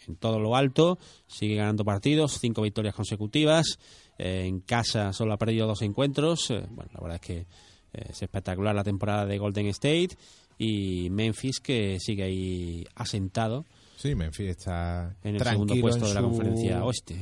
[0.08, 0.97] en todo lo alto,
[1.28, 3.80] sigue ganando partidos, cinco victorias consecutivas.
[4.21, 6.49] Eh, en casa solo ha perdido dos encuentros.
[6.51, 7.38] eh, bueno, la verdad es que
[7.93, 10.10] eh, es espectacular la temporada de Golden State.
[10.57, 13.65] Y Memphis que sigue ahí asentado
[13.97, 17.15] Sí, Memphis está en el segundo puesto de la su- conferencia oeste.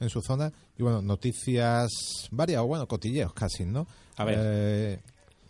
[0.00, 0.50] en su zona.
[0.78, 1.90] Y bueno, noticias
[2.30, 3.86] varias, o bueno, cotilleos casi, ¿no?
[4.16, 4.38] A ver.
[4.40, 5.00] Eh,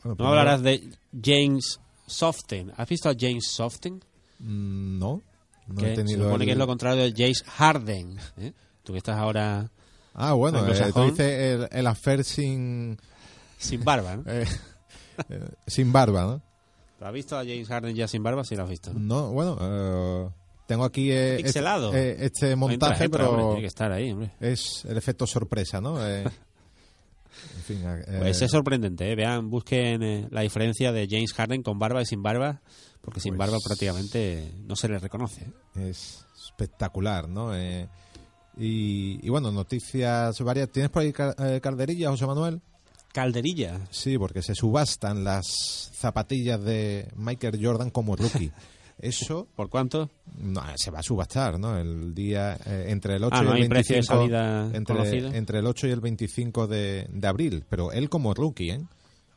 [0.03, 0.89] bueno, No hablarás de
[1.23, 2.73] James Soften.
[2.77, 4.01] ¿Has visto a James Soften?
[4.41, 5.23] Mm, No,
[5.69, 6.25] no que he se tenido.
[6.25, 8.17] supone el- que es lo contrario de James Harden.
[8.39, 8.53] ¿eh?
[8.83, 9.71] Tú que estás ahora
[10.21, 12.99] Ah, bueno, eh, tú dices el, el affair sin,
[13.57, 14.17] sin barba.
[14.17, 14.23] ¿no?
[14.27, 14.45] eh,
[15.29, 16.43] eh, sin barba, ¿no?
[17.01, 18.43] ¿Lo has visto a James Harden ya sin barba?
[18.45, 18.93] Sí, lo has visto.
[18.93, 18.99] ¿no?
[18.99, 20.29] No, bueno, eh,
[20.67, 21.95] Tengo aquí eh, este, Pixelado.
[21.95, 24.33] este montaje, Entra, entra, hombre, pero tiene que estar ahí, hombre.
[24.41, 25.99] es el efecto sorpresa, ¿no?
[27.57, 29.15] En fin, eh, Pues es sorprendente, ¿eh?
[29.15, 32.63] Vean, busquen eh, la diferencia de James Harden con barba y sin barba,
[33.01, 35.47] porque sin Pues- barba prácticamente no se le reconoce.
[35.77, 37.53] es espectacular, ¿no?
[38.59, 40.69] Y, y bueno, noticias varias.
[40.71, 42.61] ¿Tienes por ahí eh, calderilla, José Manuel?
[43.13, 43.81] Calderilla.
[43.91, 45.47] Sí, porque se subastan las
[45.95, 48.53] zapatillas de Michael Jordan como rookie.
[49.01, 50.11] Eso ¿Por cuánto?
[50.41, 51.79] no, se va a subastar, ¿no?
[51.79, 54.71] El día eh, entre el 8 Ah, y no el hay precio de 25 salida
[54.85, 55.27] conocido.
[55.29, 58.81] entre, entre el 8 y el 25 de, de abril, pero él como rookie, ¿eh?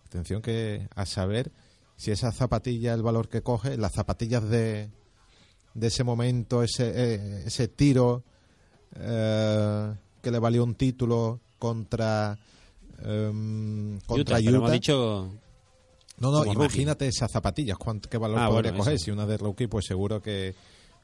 [0.07, 1.51] Atención que a saber
[1.95, 4.89] si esa zapatilla, el valor que coge, las zapatillas de,
[5.75, 8.23] de ese momento, ese, eh, ese tiro
[8.99, 12.37] eh, que le valió un título contra
[13.03, 14.71] em, contra Utah, Utah.
[14.71, 15.31] dicho
[16.19, 16.55] No, no, rookie.
[16.57, 18.93] imagínate esas zapatillas, cuánto, qué valor Ah, podría bueno, coger.
[18.95, 19.05] eso.
[19.05, 20.53] Si una de rookie, pues seguro que,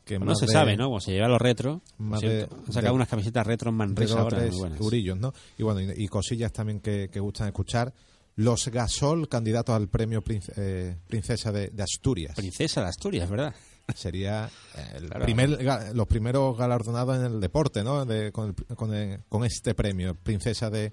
[0.06, 0.86] que no más se de- sabe, ¿no?
[0.86, 3.76] Como se lleva los retro, más de- cierto, han sacado de- unas camisetas retro en
[3.78, 4.46] Manresa ahora,
[4.80, 5.34] eurillos, ¿no?
[5.58, 7.94] Y bueno, y, y cosillas también que, que gustan escuchar.
[8.36, 12.36] Los Gasol, candidatos al premio Prince- eh, Princesa de Asturias.
[12.36, 13.56] Princesa de Asturias, ¿verdad?
[13.96, 15.24] Sería eh, el Claro.
[15.26, 18.06] primer, los primeros galardonados en el deporte, ¿no?
[18.06, 20.92] De- con, el- con, el- con este premio, Princesa de,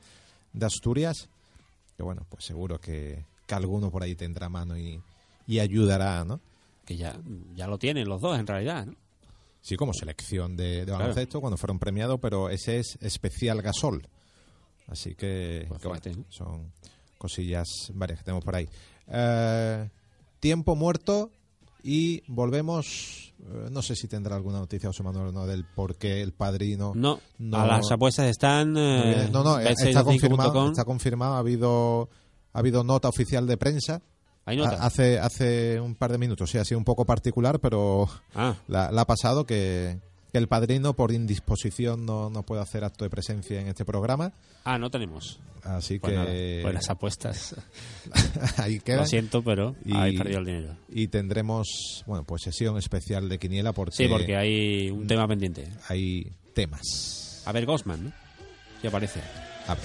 [0.52, 1.28] de Asturias.
[1.96, 5.00] Que bueno, pues seguro que, que alguno por ahí tendrá mano y,
[5.46, 6.40] y ayudará, ¿no?
[6.84, 7.16] Que ya,
[7.54, 8.94] ya lo tienen los dos en realidad, ¿no?
[9.60, 11.00] Sí, como selección de, de Claro.
[11.00, 14.06] baloncesto cuando fueron premiados, pero ese es especial gasol.
[14.88, 16.26] Así que, Pues que bueno, fíjate, ¿no?
[16.30, 16.70] son
[17.18, 18.68] cosillas varias que tenemos por ahí.
[19.08, 19.88] Eh,
[20.40, 21.30] tiempo muerto
[21.84, 23.34] y volvemos.
[23.40, 26.32] eh, no sé si tendrá alguna noticia José Manuel o no del por qué el
[26.32, 26.92] padrino.
[26.94, 28.72] No, no- a las apuestas están...
[28.72, 29.28] no Eh.
[29.30, 30.04] No, no, eh, está bet625.com.
[30.04, 31.34] confirmado, está confirmado.
[31.34, 32.08] Ha habido,
[32.52, 34.00] ha habido nota oficial de prensa.
[34.46, 34.76] Hay nota.
[34.82, 38.54] Ha- Hace, hace un par de minutos, sí, ha sido un poco particular, pero Ah,
[38.68, 40.00] la, la ha pasado que,
[40.34, 44.32] que el padrino por indisposición no, no puede hacer acto de presencia en este programa.
[44.64, 45.38] ah, no tenemos.
[45.62, 47.54] Así Pues nada, que pues las apuestas.
[48.56, 48.96] ahí queda.
[48.96, 50.76] Lo siento, pero Y- habéis perdido el dinero.
[50.88, 55.68] Y tendremos, bueno, pues sesión especial de Quiniela porque, Sí, porque hay un tema pendiente.
[55.88, 57.44] hay temas.
[57.46, 58.12] A ver, Gosman, ¿no?
[58.82, 59.20] ¿Qué aparece?
[59.68, 59.84] A ver.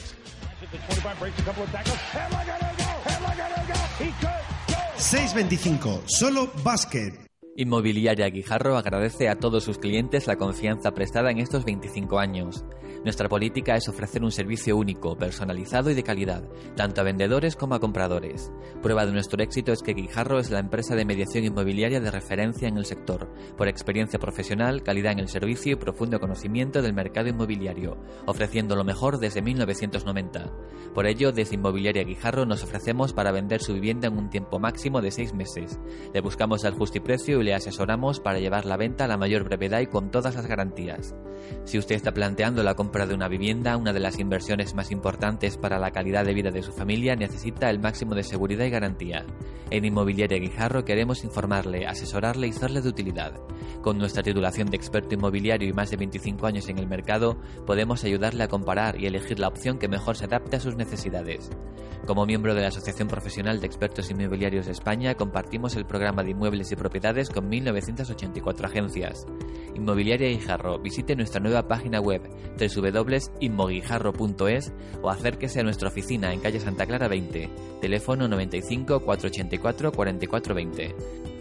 [4.97, 7.28] 625, solo básquet.
[7.59, 12.63] Inmobiliaria Guijarro agradece a todos sus clientes la confianza prestada en estos 25 años.
[13.03, 16.43] Nuestra política es ofrecer un servicio único, personalizado y de calidad,
[16.75, 18.51] tanto a vendedores como a compradores.
[18.81, 22.67] Prueba de nuestro éxito es que Guijarro es la empresa de mediación inmobiliaria de referencia
[22.67, 27.29] en el sector, por experiencia profesional, calidad en el servicio y profundo conocimiento del mercado
[27.29, 30.51] inmobiliario, ofreciendo lo mejor desde 1990.
[30.93, 35.01] Por ello, desde Inmobiliaria Guijarro nos ofrecemos para vender su vivienda en un tiempo máximo
[35.01, 35.79] de seis meses.
[36.13, 39.79] Le buscamos el justiprecio y le asesoramos para llevar la venta a la mayor brevedad
[39.79, 41.15] y con todas las garantías.
[41.63, 45.57] Si usted está planteando la compra de una vivienda, una de las inversiones más importantes
[45.57, 49.25] para la calidad de vida de su familia, necesita el máximo de seguridad y garantía.
[49.71, 53.33] En Inmobiliaria Guijarro queremos informarle, asesorarle y serle de utilidad.
[53.81, 58.03] Con nuestra titulación de experto inmobiliario y más de 25 años en el mercado, podemos
[58.03, 61.49] ayudarle a comparar y elegir la opción que mejor se adapte a sus necesidades.
[62.07, 66.31] Como miembro de la Asociación Profesional de Expertos Inmobiliarios de España, compartimos el programa de
[66.31, 69.27] inmuebles y propiedades con 1.984 agencias.
[69.75, 72.23] Inmobiliaria Guijarro, visite nuestra nueva página web
[72.59, 81.38] www.inmoguijarro.es o acérquese a nuestra oficina en calle Santa Clara 20, teléfono 95 484 4420.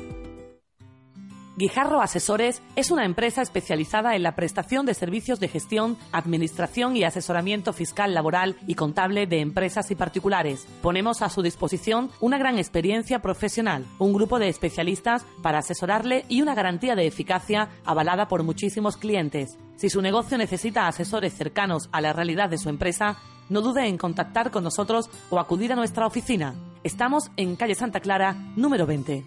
[1.59, 7.03] Guijarro Asesores es una empresa especializada en la prestación de servicios de gestión, administración y
[7.03, 10.68] asesoramiento fiscal, laboral y contable de empresas y particulares.
[10.83, 16.42] Ponemos a su disposición una gran experiencia profesional, un grupo de especialistas para asesorarle y
[16.42, 19.59] una garantía de eficacia avalada por muchísimos clientes.
[19.75, 23.16] Si su negocio necesita asesores cercanos a la realidad de su empresa,
[23.49, 26.55] no dude en contactar con nosotros o acudir a nuestra oficina.
[26.85, 29.25] Estamos en calle Santa Clara, número 20.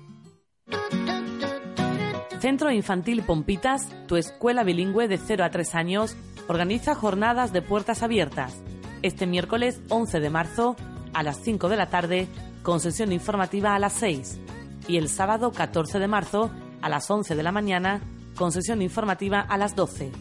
[2.42, 6.16] Centro Infantil Pompitas, tu escuela bilingüe de 0 a 3 años,
[6.48, 8.64] organiza jornadas de puertas abiertas.
[9.04, 10.76] Este miércoles 11 de marzo
[11.14, 12.28] a las 5 de la tarde,
[12.64, 14.40] con sesión informativa a las 6.
[14.88, 16.50] Y el sábado 14 de marzo
[16.82, 18.02] a las 11 de la mañana,
[18.36, 20.12] con sesión informativa a las 12.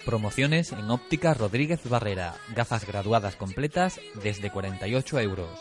[0.05, 2.33] Promociones en óptica Rodríguez Barrera.
[2.55, 5.51] Gafas graduadas completas desde 48 euros.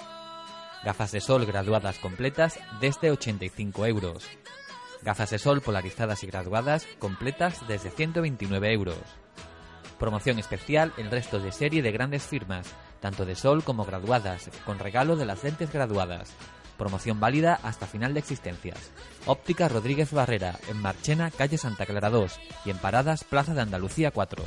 [0.85, 4.25] Gafas de sol graduadas completas desde 85 euros.
[5.03, 8.99] Gafas de sol polarizadas y graduadas completas desde 129 euros.
[9.99, 12.67] Promoción especial en restos de serie de grandes firmas,
[13.01, 16.33] tanto de sol como graduadas, con regalo de las lentes graduadas.
[16.77, 18.93] Promoción válida hasta final de existencias.
[19.27, 24.13] Óptica Rodríguez Barrera, en Marchena, calle Santa Clara 2 y en Paradas, Plaza de Andalucía
[24.13, 24.45] 4.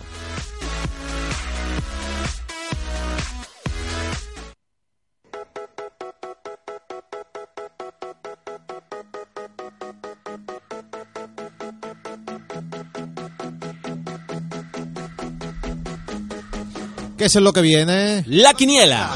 [17.31, 18.25] ¿Qué es lo que viene?
[18.27, 19.09] La quiniela.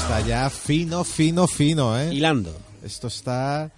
[0.00, 2.14] Está ya fino, fino, fino, ¿eh?
[2.14, 2.56] Hilando.
[2.82, 3.70] Esto está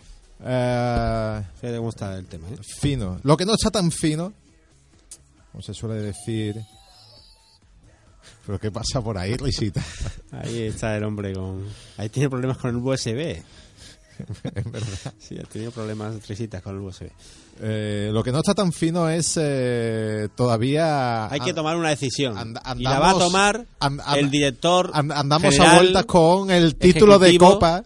[0.45, 2.59] eh, Fíjate cómo está el tema, ¿eh?
[2.63, 3.19] fino.
[3.25, 4.33] Lo que no está tan fino,
[5.51, 6.63] como se suele decir...
[8.47, 9.83] ¿Pero qué pasa por ahí, risita?
[10.31, 11.67] Ahí está el hombre con...
[11.97, 13.43] Ahí tiene problemas con el USB.
[14.55, 15.15] en verdad.
[15.19, 17.09] Sí, ha tenido problemas trisitas con el USB.
[17.61, 21.27] Eh, lo que no está tan fino es eh, todavía...
[21.31, 22.37] Hay que tomar una decisión.
[22.37, 25.77] and- y la va a andamos- tomar and- and- el director an- andamos a general
[25.77, 27.83] vueltas con el título de Copa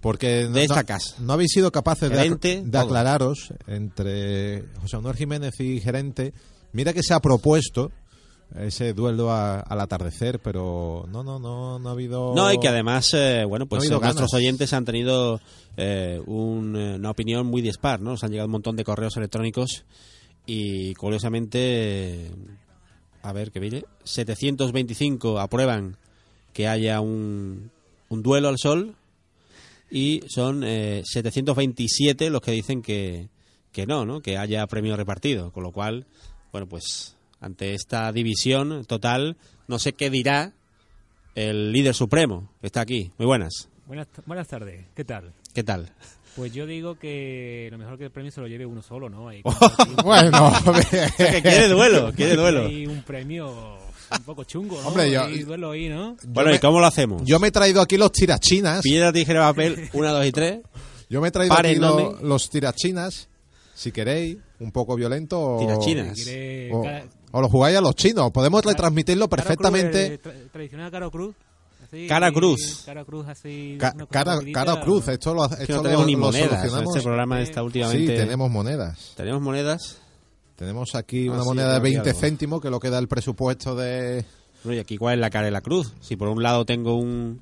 [0.00, 1.16] porque de esta casa.
[1.18, 6.32] no habéis sido capaces de, ac- Gerente, de aclararos entre José Manuel Jiménez y gerente.
[6.72, 7.90] Mira que se ha propuesto
[8.54, 12.34] ese duelo a- al atardecer, pero no, no, no, no ha habido.
[12.34, 15.40] No, y que además, eh, bueno, pues No eh, nuestros oyentes han tenido
[15.76, 18.10] eh, un, eh, una opinión muy dispar, ¿no?
[18.12, 19.84] Nos han llegado un montón de correos electrónicos
[20.46, 22.30] y, curiosamente,
[23.22, 25.96] a ver, que viene, 725 aprueban
[26.52, 27.70] que haya un,
[28.08, 28.94] un duelo al sol
[29.90, 33.28] y son eh, 727 los que dicen que,
[33.72, 34.20] que no, ¿no?
[34.20, 36.06] Que haya premio repartido, con lo cual,
[36.52, 39.36] bueno, pues ante esta división total,
[39.68, 40.52] no sé qué dirá
[41.34, 43.12] el líder supremo que está aquí.
[43.18, 43.68] Muy buenas.
[43.86, 45.32] Buenas, buenas tardes, ¿qué tal?
[45.54, 45.92] ¿Qué tal?
[46.34, 49.28] Pues yo digo que lo mejor que el premio se lo lleve uno solo, ¿no?
[49.28, 49.42] Ahí,
[50.04, 50.52] Bueno,
[51.16, 52.66] que quiere duelo, quiere duelo.
[52.66, 53.78] Hay un premio
[54.10, 54.88] un poco chungo, ¿no?
[54.88, 56.16] Hombre, yo- Hay duelo ahí, ¿no?
[56.26, 57.22] Bueno, me- ¿y cómo lo hacemos?
[57.24, 58.82] yo me he traído aquí los tirachinas.
[58.82, 60.60] Piedra, tijera, papel, una, dos y tres.
[61.08, 63.28] Yo me he traído Pare, aquí no lo- me- los tirachinas,
[63.74, 65.40] si queréis, un poco violento.
[65.40, 66.18] O, Tirachinas.
[66.18, 68.30] Si quiere o, cara- o lo jugáis a los chinos.
[68.32, 70.06] Podemos cara- retransmitirlo cruz, perfectamente.
[70.14, 71.34] eh, tra- tradicional cara o cruz.
[71.86, 72.82] así, Cara cruz.
[72.84, 73.76] Cara cruz así.
[73.78, 76.48] Ca- cara, cara o cruz, esto lo, Es que esto lo- tenemos ni monedas.
[76.50, 76.96] solucionamos.
[76.96, 78.16] Este programa está Sí, últimamente...
[78.16, 79.12] tenemos monedas.
[79.16, 79.98] ¿Tenemos monedas.
[80.56, 82.20] Tenemos aquí Ah, una sí, moneda de creo que 20 algo.
[82.20, 84.24] céntimos, que es lo que da el presupuesto de...
[84.64, 85.92] Y aquí cuál es la cara de la cruz.
[86.00, 87.40] Si por un lado tengo un...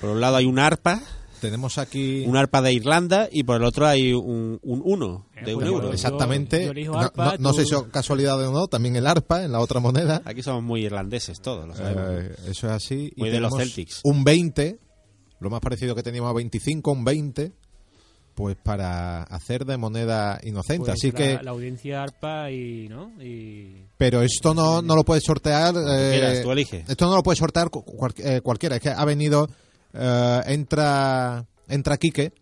[0.00, 1.00] Por un lado hay un arpa,
[1.42, 2.24] Tenemos aquí...
[2.26, 5.60] un arpa de Irlanda, y por el otro hay un, un uno Eh, de un
[5.60, 5.86] pues euro.
[5.88, 6.64] yo- Exactamente.
[6.84, 9.44] yo no, arpa, no- no tú- sé si es casualidad o no, también el arpa
[9.44, 10.22] en la otra moneda.
[10.24, 12.04] Aquí somos muy irlandeses todos, lo sabemos.
[12.22, 13.12] Eh, eso es así.
[13.16, 14.00] Muy y de los Celtics.
[14.04, 14.78] Un 20,
[15.40, 17.52] lo más parecido que teníamos a 25, un 20,
[18.34, 20.78] pues para hacer de moneda inocente.
[20.86, 22.88] Pues así la, que, La audiencia arpa y.
[22.88, 23.10] ¿no?
[23.22, 23.82] Y.
[23.98, 25.74] pero esto no, no lo puedes sortear.
[25.76, 26.88] eh, quieras, tú eliges.
[26.88, 28.76] Esto no lo puede sortear cual- eh, cualquiera.
[28.76, 29.48] Es que ha venido,
[29.94, 32.32] eh, entra, entra Quique.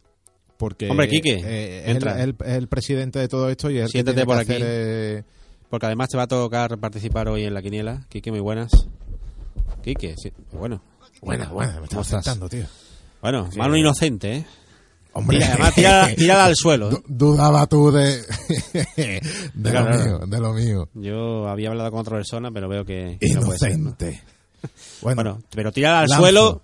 [0.56, 2.22] Porque Hombre, Quique, eh, entra.
[2.22, 4.62] es el presidente de todo esto y él Siéntate tiene por que aquí.
[4.62, 5.22] hacer, eh,
[5.70, 8.04] Porque además te va a tocar participar hoy en la quiniela.
[8.10, 8.70] Quique, muy buenas.
[9.82, 10.82] Quique, sí, bueno.
[11.22, 12.24] Buena, buena, me ¿Cómo estaba estás?
[12.24, 12.64] sentando, tío.
[13.22, 14.46] Bueno, mano inocente, ¿eh?
[15.12, 16.88] Hombre, Tira, además, tira- tírala al suelo.
[16.90, 16.90] ¿eh?
[16.92, 18.22] Du- Dudaba tú de,
[19.54, 20.04] de Claro, lo claro.
[20.04, 20.88] mío, de lo mío.
[20.94, 23.72] Yo había hablado con otra persona, pero veo que, que no puede ser.
[23.72, 23.88] ¿no?
[23.90, 24.22] Inocente.
[25.02, 26.22] Bueno, Bueno, pero tírala al Lanzo.
[26.22, 26.62] suelo,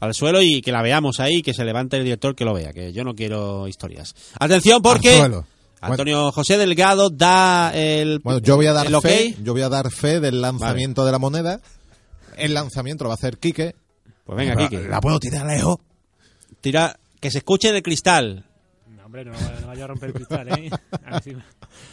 [0.00, 2.72] al suelo y que la veamos ahí, que se levante el director que lo vea,
[2.72, 4.14] que yo no quiero historias.
[4.38, 5.42] Atención porque.
[5.80, 9.92] Antonio José Delgado da el bueno, yo voy a dar fe, yo voy a dar
[9.92, 11.60] fe del lanzamiento de la moneda.
[12.36, 13.76] El lanzamiento lo va a hacer Quique.
[14.24, 14.88] Pues venga, la, Quique.
[14.88, 15.76] la puedo tirar lejos.
[16.60, 18.44] Tira que se escuche en el cristal.
[18.88, 20.70] No, hombre, no, no vaya a romper el cristal, ¿eh?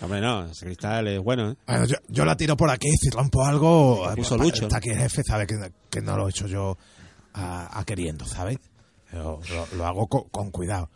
[0.01, 1.56] Hombre, no, ese cristal es bueno, ¿eh?
[1.68, 4.12] Bueno, yo, yo la tiro por aquí, si rompo algo.
[4.16, 5.56] Puso Lucho, Está aquí el jefe, sabe que,
[5.89, 6.78] que no lo he hecho yo
[7.36, 8.58] a, a queriendo, ¿sabes?
[9.12, 10.90] Lo, lo- lo hago con, con cuidado.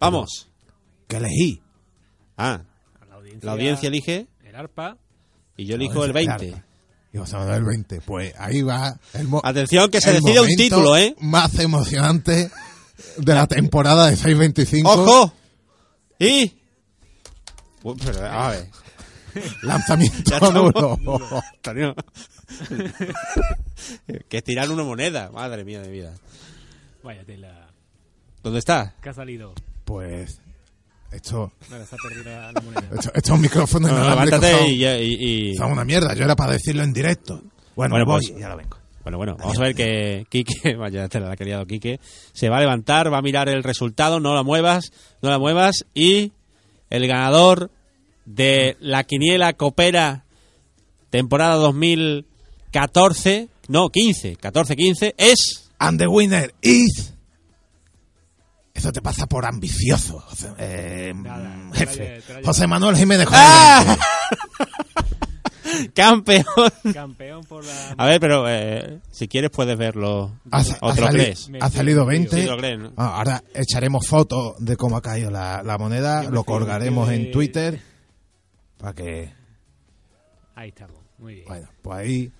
[0.00, 0.48] Vamos.
[1.08, 1.62] ¿Qué elegí?
[2.36, 2.62] Ah,
[3.08, 4.26] La audiencia, la audiencia elige.
[4.44, 4.96] El arpa.
[5.56, 6.62] Y yo elijo el 20.
[7.12, 8.00] Y José Manuel 20.
[8.02, 8.98] Pues ahí va.
[9.14, 11.14] El Atención, que se el decide un título, ¿eh?
[11.20, 12.50] Más emocionante
[13.16, 14.90] de la temporada de 625.
[14.90, 15.32] ¡Ojo!
[16.18, 16.58] Y...
[17.82, 18.68] Uy, pero, a ver.
[19.62, 20.72] Lanzamiento Ya estamos.
[20.72, 20.98] duro.
[24.28, 25.30] Que tirar una moneda.
[25.30, 26.14] Madre mía de vida.
[27.02, 27.68] Vaya tela.
[28.42, 28.94] ¿Dónde está?
[29.02, 29.52] ¿Qué ha salido?
[29.84, 30.40] Pues
[31.12, 31.76] esto, la,
[32.62, 32.88] moneda.
[32.94, 36.14] esto- estos micrófonos No, inalámbricos levántate son, y, y- y- son una mierda.
[36.14, 37.40] Yo era para decirlo en directo.
[37.76, 38.76] Bueno, Bueno, voy, pues- ya lo vengo.
[39.02, 42.00] Bueno, bueno, vamos a ver que Quique, vaya, te la ha querido Quique,
[42.32, 44.90] se va a levantar, va a mirar el resultado, no la muevas,
[45.22, 46.32] no la muevas, y
[46.90, 47.70] el ganador
[48.24, 50.24] de la quiniela Copera
[51.10, 51.54] temporada
[52.80, 55.62] 2014, no, 15, 14-15, es...
[55.78, 57.12] And the winner is.
[58.72, 62.22] Eso te pasa por ambicioso, José, eh, Nada, jefe.
[62.44, 62.66] José.
[62.66, 63.26] Manuel Jiménez.
[63.30, 63.96] ¡Ah!
[65.94, 66.44] ¡Campeón!
[66.94, 67.90] Campeón por la.
[67.98, 70.38] A ver, pero eh, si quieres puedes verlo.
[70.50, 72.42] Ha, ¿O ha sali- ha salido 20.
[72.42, 72.48] Sí.
[72.96, 77.30] Ah, ahora echaremos fotos de cómo ha caído la, la moneda, Yo lo colgaremos en
[77.30, 77.80] Twitter
[78.78, 79.30] para que,
[80.54, 80.96] Ahí estamos.
[81.18, 81.46] Muy bien.
[81.48, 82.32] bueno, pues ahí,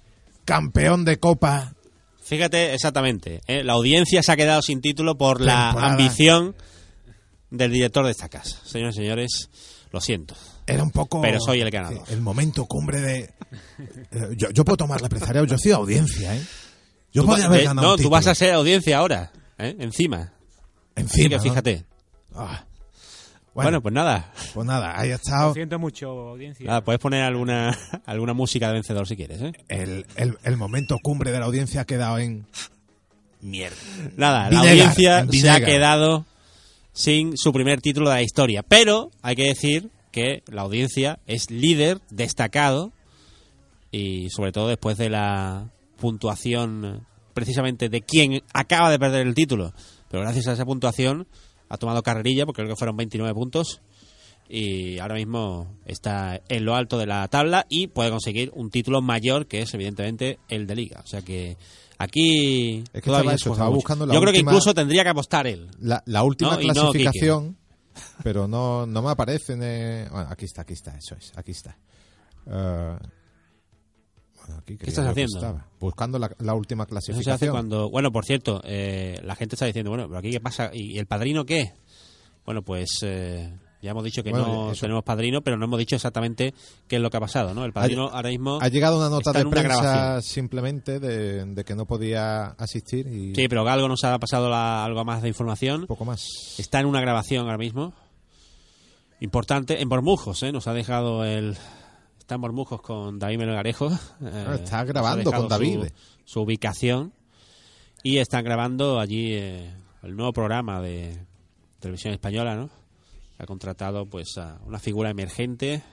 [0.46, 1.74] campeón de Copa,
[2.22, 3.40] Fíjate, exactamente.
[3.46, 3.62] ¿eh?
[3.62, 6.56] La audiencia se ha quedado sin título por la ambición
[7.50, 8.58] del director de esta casa.
[8.64, 9.48] Señores y señores,
[9.92, 10.34] lo siento.
[10.66, 11.20] era un poco...
[11.20, 12.02] Pero soy el ganador.
[12.08, 13.18] El momento cumbre de...
[13.20, 16.42] eh, yo, yo puedo tomar la empresarial, yo soy audiencia, ¿eh?
[17.12, 19.30] Yo Tú podría haber de- ganado no, un tú vas a ser audiencia ahora.
[19.58, 19.76] ¿eh?
[19.78, 20.32] Encima.
[20.96, 21.42] Así Encima, que ¿no?
[21.42, 21.84] fíjate.
[22.34, 22.64] Ah.
[23.56, 24.32] Bueno, Bueno, pues nada.
[24.52, 26.66] pues nada, ahí ha Lo estado siento mucho, audiencia.
[26.66, 27.76] Nada, puedes poner alguna,
[28.06, 29.40] alguna música de vencedor si quieres.
[29.40, 29.52] ¿eh?
[29.68, 32.46] el, el, el momento cumbre de la audiencia ha quedado en...
[33.40, 33.76] Mierda.
[34.16, 36.26] Nada, la audiencia en se ha quedado
[36.92, 38.62] sin su primer título de la historia.
[38.62, 42.92] Pero hay que decir que la audiencia es líder destacado
[43.90, 49.72] y sobre todo después de la puntuación precisamente de quien acaba de perder el título.
[50.10, 51.26] Pero gracias a esa puntuación
[51.68, 53.80] ha tomado carrerilla porque creo que fueron 29 puntos
[54.48, 59.02] y ahora mismo está en lo alto de la tabla y puede conseguir un título
[59.02, 61.00] mayor que es evidentemente el de liga.
[61.04, 61.56] O sea que
[61.98, 65.46] aquí Es que todavía eso, estaba buscando la Yo creo que incluso tendría que apostar
[65.46, 65.68] él.
[65.80, 67.56] La, la última No, y no, clasificación,
[68.22, 69.54] pero no, no me aparece.
[69.54, 71.76] en, bueno, aquí está, aquí está, eso es, aquí está.
[72.46, 72.96] Eh,
[74.54, 75.38] aquí quería estás haciendo?
[75.38, 75.66] estaba.
[75.80, 77.34] Buscando la, la última Eso se clasificación.
[77.34, 77.90] hace cuando...
[77.90, 81.06] Bueno, por cierto, eh, la gente está diciendo, bueno, pero aquí qué pasa, ¿y el
[81.06, 81.72] padrino qué?
[82.44, 85.78] Bueno, pues eh, ya hemos dicho que Bueno, no eso- tenemos padrino, pero no hemos
[85.78, 86.54] dicho exactamente
[86.86, 87.64] qué es lo que ha pasado, ¿no?
[87.64, 88.58] El padrino ahora mismo...
[88.60, 90.22] Ha llegado una nota de una prensa grabación.
[90.22, 94.84] simplemente de, de que no podía asistir y Sí, pero algo nos ha pasado la-
[94.84, 95.86] algo más de información.
[95.86, 96.24] poco más.
[96.58, 97.92] Está en una grabación ahora mismo.
[99.20, 99.80] Importante.
[99.80, 100.52] En Bormujos, ¿eh?
[100.52, 101.56] Nos ha dejado el...
[102.26, 103.86] Está en Bormujos con David Melgarejo.
[103.86, 105.78] eh, Ah, está nos ha grabando con David.
[106.24, 107.12] Su, su ubicación.
[108.02, 109.72] Y están grabando allí eh,
[110.02, 111.24] el nuevo programa de
[111.78, 112.68] televisión española, ¿no?
[113.38, 115.84] Ha contratado pues a una figura emergente.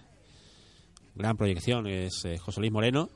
[1.14, 3.10] Gran proyección, es eh, José Luis Moreno.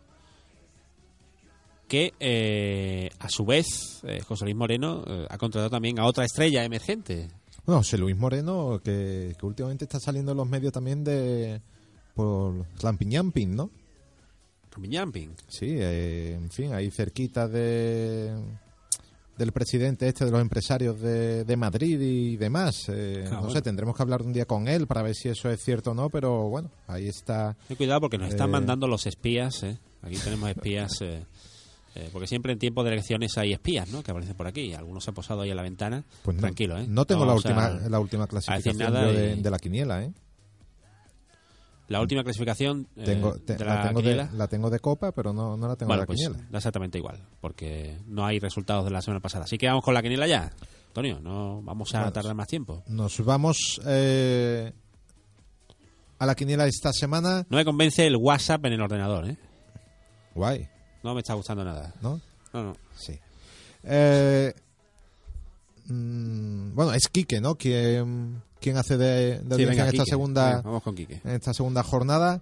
[1.87, 6.23] Que eh, a su vez, eh, José Luis Moreno eh, ha contratado también a otra
[6.23, 7.29] estrella emergente,
[7.65, 11.61] Bueno, José Luis Moreno, que, que últimamente está saliendo en los medios también de
[12.17, 13.69] por Lampiñamping, ¿no?
[14.75, 15.31] Jumping.
[15.47, 18.31] Sí, eh, en fin, ahí cerquita de
[19.37, 22.85] del presidente este de los empresarios de, de Madrid y demás.
[22.89, 23.53] Eh, Ah, no bueno.
[23.53, 25.93] sé, tendremos que hablar un día con él para ver si eso es cierto o
[25.93, 27.55] no, pero bueno, ahí está.
[27.67, 28.51] Ten cuidado porque nos están Eh.
[28.51, 29.61] mandando los espías.
[29.63, 29.77] ¿eh?
[30.03, 30.91] Aquí tenemos espías.
[31.01, 31.23] eh,
[31.95, 34.03] eh, porque siempre en tiempo de elecciones hay espías, ¿no?
[34.03, 34.73] Que aparecen por aquí.
[34.75, 36.03] Algunos se han posado ahí en la ventana.
[36.23, 36.85] Pues no, Tranquilo, ¿eh?
[36.87, 40.03] No tengo la vamos a- última, la última clasificación nada de, y- de la quiniela,
[40.03, 40.11] ¿eh?
[41.87, 44.29] La última clasificación eh, Tengo, te- de la, la, tengo de, quiniela.
[44.33, 46.57] la tengo de copa, pero no, no la tengo Bueno, de la pues quiniela.
[46.57, 47.25] exactamente igual.
[47.39, 49.45] Porque no hay resultados de la semana pasada.
[49.45, 50.51] Así que vamos con la quiniela ya.
[50.87, 52.83] Antonio, no vamos a tardar más tiempo.
[52.87, 54.73] Nos vamos eh,
[56.19, 57.45] a la quiniela esta semana.
[57.49, 59.37] No me convence el WhatsApp en el ordenador, ¿eh?
[60.35, 60.67] Guay,
[61.03, 61.93] No me está gustando nada.
[62.01, 62.19] ¿no?
[62.53, 62.75] No, no.
[62.95, 63.17] Sí.
[63.83, 64.53] Eh,
[65.85, 67.55] mm, bueno, es Quique, ¿no?
[67.55, 70.09] Quien, quien hace de, de Sí, venga, en esta Quique.
[70.09, 71.21] segunda Venga, vamos con Quique.
[71.23, 72.41] en esta segunda jornada.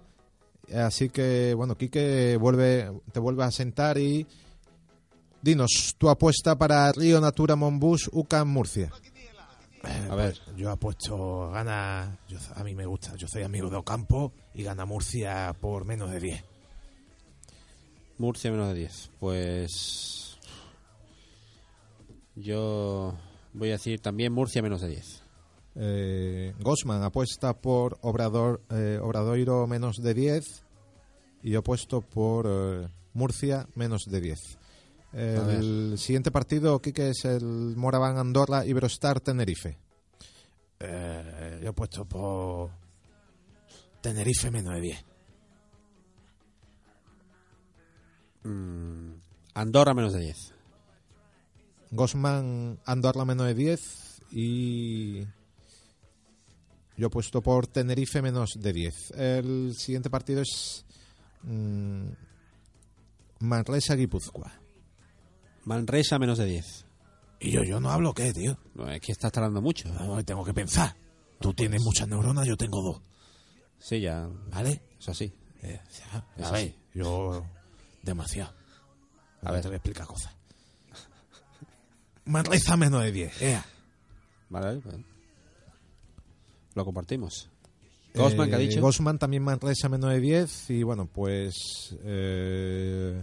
[0.74, 4.26] Así que, bueno, Quique vuelve, te vuelve a sentar y
[5.42, 8.90] dinos tu apuesta para Río Natura Monbus UCAM Murcia.
[10.10, 10.36] A ver.
[10.56, 14.84] Yo apuesto gana, yo- a mí me gusta, yo soy amigo de Ocampo y gana
[14.84, 16.44] Murcia por menos de 10.
[18.18, 19.10] Murcia menos de 10.
[19.20, 20.38] Pues.
[22.34, 23.14] Yo
[23.52, 25.22] voy a decir también Murcia menos de 10.
[25.78, 30.64] Eh, Gosman apuesta por Obrador, eh, Obradoiro menos de 10
[31.42, 34.38] y yo apuesto por eh, Murcia menos de 10.
[35.12, 39.78] El siguiente partido, Quique, es el Moraván Andorra Iberostar Tenerife.
[40.78, 42.70] Yo he puesto por
[44.02, 45.04] Tenerife menos de 10.
[48.44, 49.12] Mm,
[49.54, 50.36] Andorra menos de 10.
[51.92, 53.80] Gosman Andorra menos de 10
[54.32, 55.26] y
[56.96, 59.10] yo he puesto por Tenerife menos de 10.
[59.12, 60.84] El siguiente partido es
[61.42, 62.08] mm,
[63.40, 64.52] Manresa Guipúzcoa.
[65.64, 66.84] Manresa menos de 10.
[67.40, 68.58] Y yo, yo no hablo qué, tío.
[68.74, 69.88] No, es que estás tardando mucho.
[69.92, 70.96] No, tengo que pensar.
[71.40, 73.02] Tú tienes muchas neuronas, yo tengo dos.
[73.78, 74.26] Sí, ya.
[74.50, 74.80] ¿Vale?
[74.98, 75.32] Es así.
[75.62, 76.74] Eh, ya, Es a ver, así.
[76.94, 77.44] yo
[78.02, 78.54] demasiado.
[79.42, 80.32] A A ver, te voy a explicar cosas.
[82.24, 83.42] Manresa menos de 10.
[83.42, 83.64] ea.
[84.48, 84.96] Vale, vale, pues.
[86.76, 87.50] Lo compartimos.
[88.14, 88.80] Gosman, ¿qué ha Eh, dicho?
[88.80, 91.54] Gosman también Manresa menos de 10 y bueno, pues
[92.04, 93.20] eh,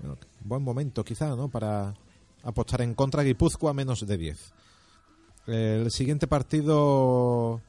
[0.00, 1.48] bueno, buen momento quizá, ¿no?
[1.48, 1.94] Para
[2.42, 4.52] apostar en contra Guipúzcoa menos de 10.
[5.46, 7.60] El siguiente partido,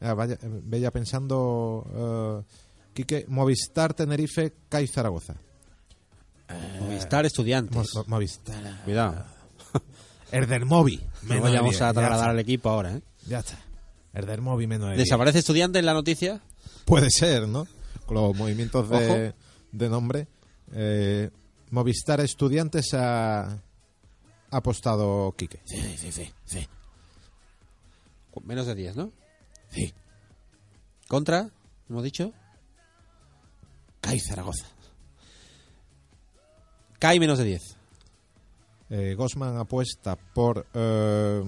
[0.00, 2.52] ah, vaya, eh, vaya pensando, eh,
[2.94, 5.34] Quique, Movistar Tenerife, CAI Zaragoza.
[6.80, 7.94] Movistar Estudiantes.
[7.94, 8.82] Mo- Movistar.
[8.84, 9.24] Cuidado.
[10.32, 11.00] El del Movi.
[11.22, 13.02] No vayamos 10, a trasladar al equipo ahora, ¿eh?
[13.28, 13.58] Ya está.
[14.16, 15.06] El del Movi menos de 10.
[15.06, 16.40] ¿Desaparece Estudiantes en la noticia?
[16.86, 17.68] Puede ser, ¿no?
[18.06, 19.34] Con los movimientos de,
[19.72, 20.26] de nombre.
[20.72, 21.28] Eh,
[21.70, 23.60] Movistar Estudiantes ha, ha
[24.50, 25.60] apostado Quique.
[25.66, 26.66] Sí, sí, sí, sí.
[28.30, 29.12] Con Menos de 10, ¿no?
[29.68, 29.92] Sí.
[31.08, 31.50] ¿Contra?
[31.90, 32.32] ¿Hemos dicho?
[34.00, 34.66] CAI Zaragoza.
[36.98, 37.62] CAI menos de 10.
[38.88, 41.42] Eh, Gosman apuesta por eh,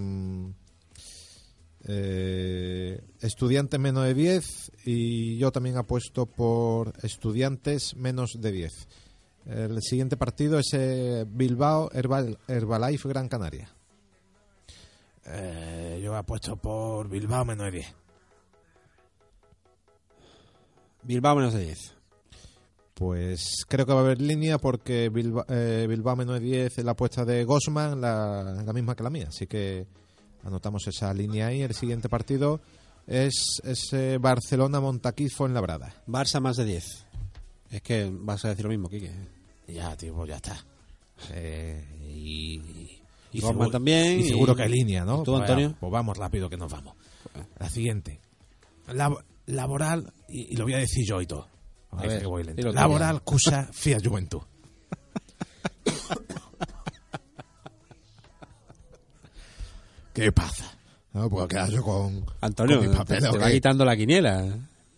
[1.89, 8.89] eh, Estudiantes menos de 10 y yo también apuesto por Estudiantes menos de 10.
[9.47, 13.71] El siguiente partido es eh, Bilbao Herbal- Herbalife Gran Canaria.
[15.25, 17.95] Eh, yo apuesto por Bilbao menos de 10.
[21.03, 21.95] Bilbao menos de 10.
[22.95, 26.85] Pues creo que va a haber línea porque Bilba- eh, Bilbao menos de 10 es
[26.85, 29.27] la apuesta de Gosman, la, la misma que la mía.
[29.29, 29.87] Así que
[30.49, 31.63] anotamos esa línea ahí.
[31.63, 32.61] El siguiente partido
[33.07, 35.95] es ese Barcelona-Montaquí Fuenlabrada.
[36.07, 37.07] Barça más de 10.
[37.71, 39.13] Es que vas a decir lo mismo, Quique.
[39.69, 40.65] Ya, tío, pues ya está.
[41.33, 42.61] Eh, y,
[43.33, 43.41] Y
[43.71, 45.21] también, Y seguro y- que hay línea, ¿no?
[45.21, 45.77] ¿y tú, Pues, Antonio?
[45.79, 46.95] Pues vamos rápido que nos vamos.
[47.59, 48.21] La siguiente.
[48.89, 51.47] Lab- laboral, y, lo voy a decir yo y todo.
[51.91, 52.57] A Dice ver, que voy lento.
[52.57, 53.23] dilo tú Laboral.
[53.23, 54.41] Cusa, Fiat Juventud.
[60.25, 60.65] ¿Qué pasa?
[61.13, 63.31] No puedo quedar yo con, Antonio, con mis te, papeles.
[63.31, 64.45] te ¿o va quitando la quiniela.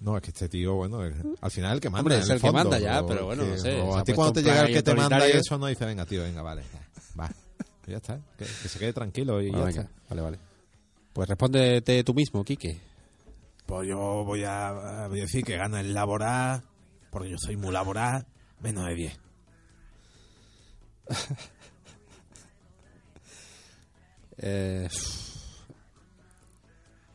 [0.01, 2.01] No, es que este tío, bueno, es- al final el que manda.
[2.01, 4.13] Hombre, es el el que manda ya, pero bueno, que- no sé, o a ti
[4.13, 6.63] cuando te llega el que te manda y eso, no dice, venga, tío, venga, vale.
[7.19, 7.31] Va.
[7.87, 8.19] Ya está.
[8.39, 9.93] Que, que se quede tranquilo y Ah, ya venga, está.
[10.11, 10.39] Vale, vale.
[11.13, 12.81] Pues respóndete tú mismo, Quique.
[13.67, 16.63] Pues yo voy a, voy a decir que gana el laboral,
[17.11, 18.27] porque yo soy muy laboral,
[18.61, 19.19] menos de 10.
[24.43, 24.89] Eh,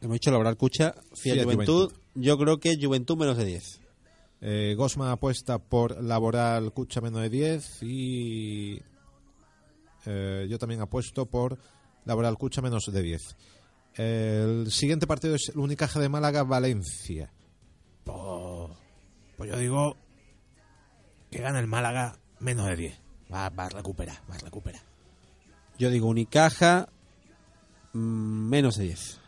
[0.01, 1.89] hemos dicho Laboral Cucha, Fiat, Fiat Juventud.
[1.89, 2.01] Juventud.
[2.13, 3.81] Yo creo que Juventud menos de 10.
[4.41, 8.79] Eh, Gosman apuesta por laboral Cucha menos de 10 y
[10.05, 11.57] eh, yo también apuesto por
[12.05, 13.35] laboral Cucha menos de 10.
[13.95, 17.33] El siguiente partido es el Unicaja de Málaga Valencia.
[18.03, 18.71] Pues,
[19.35, 19.97] pues yo digo
[21.31, 23.01] que gana el Málaga menos de 10.
[23.33, 24.83] Va, va a recuperar, va a recuperar.
[25.79, 26.89] Yo digo Unicaja
[27.95, 29.19] menos de 10.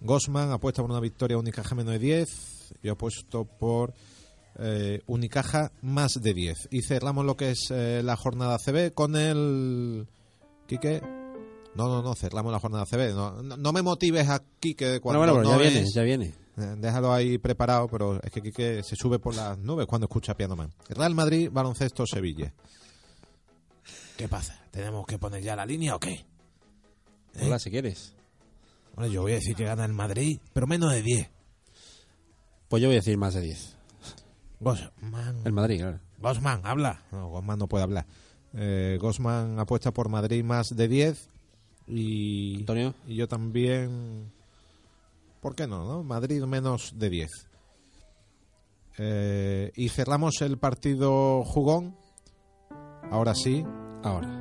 [0.00, 2.74] Gosman apuesta por una victoria Unicaja menos de 10.
[2.82, 3.94] Yo apuesto por
[4.58, 6.68] eh, Unicaja más de 10.
[6.70, 10.06] Y cerramos lo que es eh, la jornada CB con el.
[10.66, 11.00] Quique.
[11.74, 13.14] No, no, no, cerramos la jornada CB.
[13.14, 16.34] No, no, no me motives a Quique cuando bueno, bueno, no ya viene, ya viene.
[16.56, 20.36] Eh, Déjalo ahí preparado, pero es que Quique se sube por las nubes cuando escucha
[20.36, 20.72] Piano Man.
[20.88, 22.52] Real Madrid, baloncesto, Sevilla.
[24.16, 24.60] ¿Qué pasa?
[24.70, 26.24] ¿Tenemos que poner ya la línea o qué?
[27.40, 28.14] Hola, si quieres.
[28.94, 31.30] Bueno, yo voy a decir que gana el Madrid, pero menos de 10.
[32.68, 33.76] Pues yo voy a decir más de 10.
[34.60, 35.42] Gosman.
[35.44, 36.00] El Madrid, claro.
[36.18, 37.02] Gosman, habla.
[37.10, 38.06] No, Gosman no puede hablar.
[38.54, 41.28] Eh, Gosman apuesta por Madrid más de 10.
[41.88, 42.94] Y, Antonio.
[43.06, 44.32] y yo también.
[45.40, 45.84] ¿Por qué no?
[45.84, 46.02] no?
[46.02, 47.30] Madrid menos de 10.
[48.98, 51.96] Eh, y cerramos el partido jugón.
[53.10, 53.64] Ahora sí.
[54.02, 54.40] Ahora.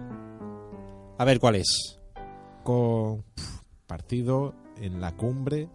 [1.17, 1.99] A ver cuál es.
[2.64, 3.24] Con
[3.88, 5.70] partido en la cumbre,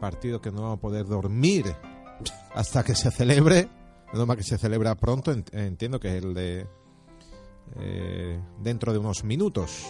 [0.00, 1.74] partido que no vamos a poder dormir
[2.54, 3.68] hasta que se celebre,
[4.14, 6.66] no más que se celebra pronto, ent- entiendo que es el de
[7.76, 9.84] eh, dentro de unos minutos,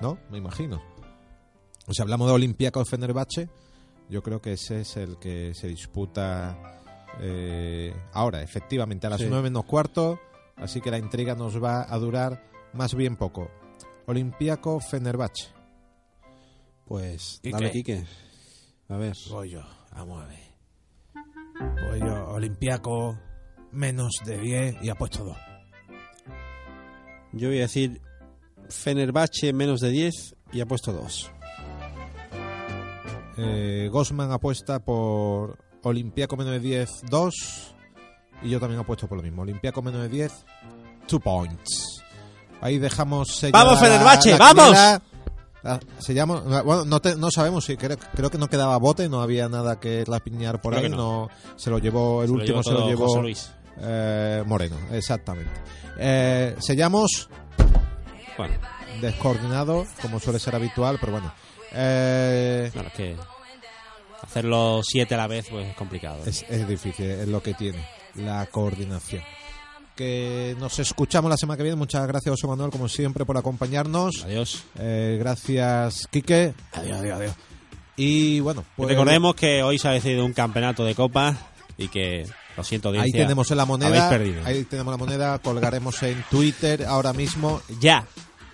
[0.00, 0.18] ¿no?
[0.30, 0.80] Me imagino.
[1.86, 3.48] O sea, hablamos de Olympiacos Fenerbahce,
[4.08, 6.56] yo creo que ese es el que se disputa
[7.20, 9.26] eh, ahora, efectivamente, a las Sí.
[9.28, 10.18] nueve menos cuarto,
[10.56, 12.44] así que la intriga nos va a durar
[12.74, 13.50] más bien poco.
[14.06, 15.48] Olympiaco Fenerbahce.
[16.86, 17.70] Pues ¿Y dale?
[17.70, 18.04] Quique.
[18.88, 19.16] A ver.
[19.30, 20.44] Voy yo, vamos a ver.
[21.88, 23.18] Voy yo, Olympiaco,
[23.72, 25.36] menos de 10 y apuesto 2.
[27.32, 28.00] Yo voy a decir
[28.68, 31.32] Fenerbahce menos de 10 y ha puesto 2.
[33.36, 37.74] Eh, Gosman apuesta por Olympiaco menos de 10, 2.
[38.42, 39.42] Y yo también apuesto por lo mismo.
[39.42, 40.44] Olympiaco menos de 10,
[41.08, 41.93] 2 points.
[42.64, 43.40] Ahí dejamos.
[43.52, 44.78] ¡Vamos, la vamos!
[45.66, 46.44] Ah, sellamos.
[46.64, 49.78] Bueno, no, te- no sabemos si creo, creo que no quedaba bote, no había nada
[49.78, 50.90] que rapiñar por Creo ahí.
[50.90, 51.28] No.
[51.56, 53.50] se lo llevó, el Se último se lo llevó Luis.
[53.80, 55.52] eh, Moreno, exactamente.
[55.98, 57.28] Eh, sellamos
[58.38, 58.54] Bueno,
[59.02, 61.32] descoordinado, como suele ser habitual, pero bueno.
[61.72, 63.16] Eh, claro, es que
[64.22, 66.18] hacerlo 7 a la vez pues es complicado.
[66.24, 69.22] Es, es difícil, es lo que tiene, la coordinación.
[69.94, 71.76] Que nos escuchamos la semana que viene.
[71.76, 74.24] Muchas gracias, José Manuel, como siempre, por acompañarnos.
[74.24, 74.64] Adiós.
[74.78, 76.54] Eh, gracias, Quique.
[76.72, 77.34] Adiós, adiós, adiós.
[77.96, 81.36] Y bueno, pues recordemos que hoy se ha decidido un campeonato de copa
[81.78, 82.26] y que,
[82.56, 84.08] lo siento, ahí tenemos la habéis moneda.
[84.08, 84.42] perdido.
[84.44, 85.38] Ahí tenemos la moneda.
[85.38, 88.06] Colgaremos en Twitter ahora mismo Ya.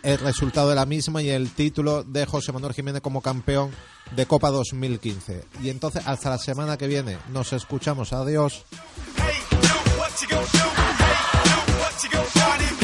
[0.03, 3.70] el resultado de la misma y el título de José Manuel Jiménez como campeón
[4.14, 5.45] de Copa 2015.
[5.62, 8.12] Y entonces, hasta la semana que viene, nos escuchamos.
[8.12, 8.64] Adiós.
[9.16, 9.34] Hey,
[10.30, 11.09] you,
[11.91, 12.80] what you go, Johnny?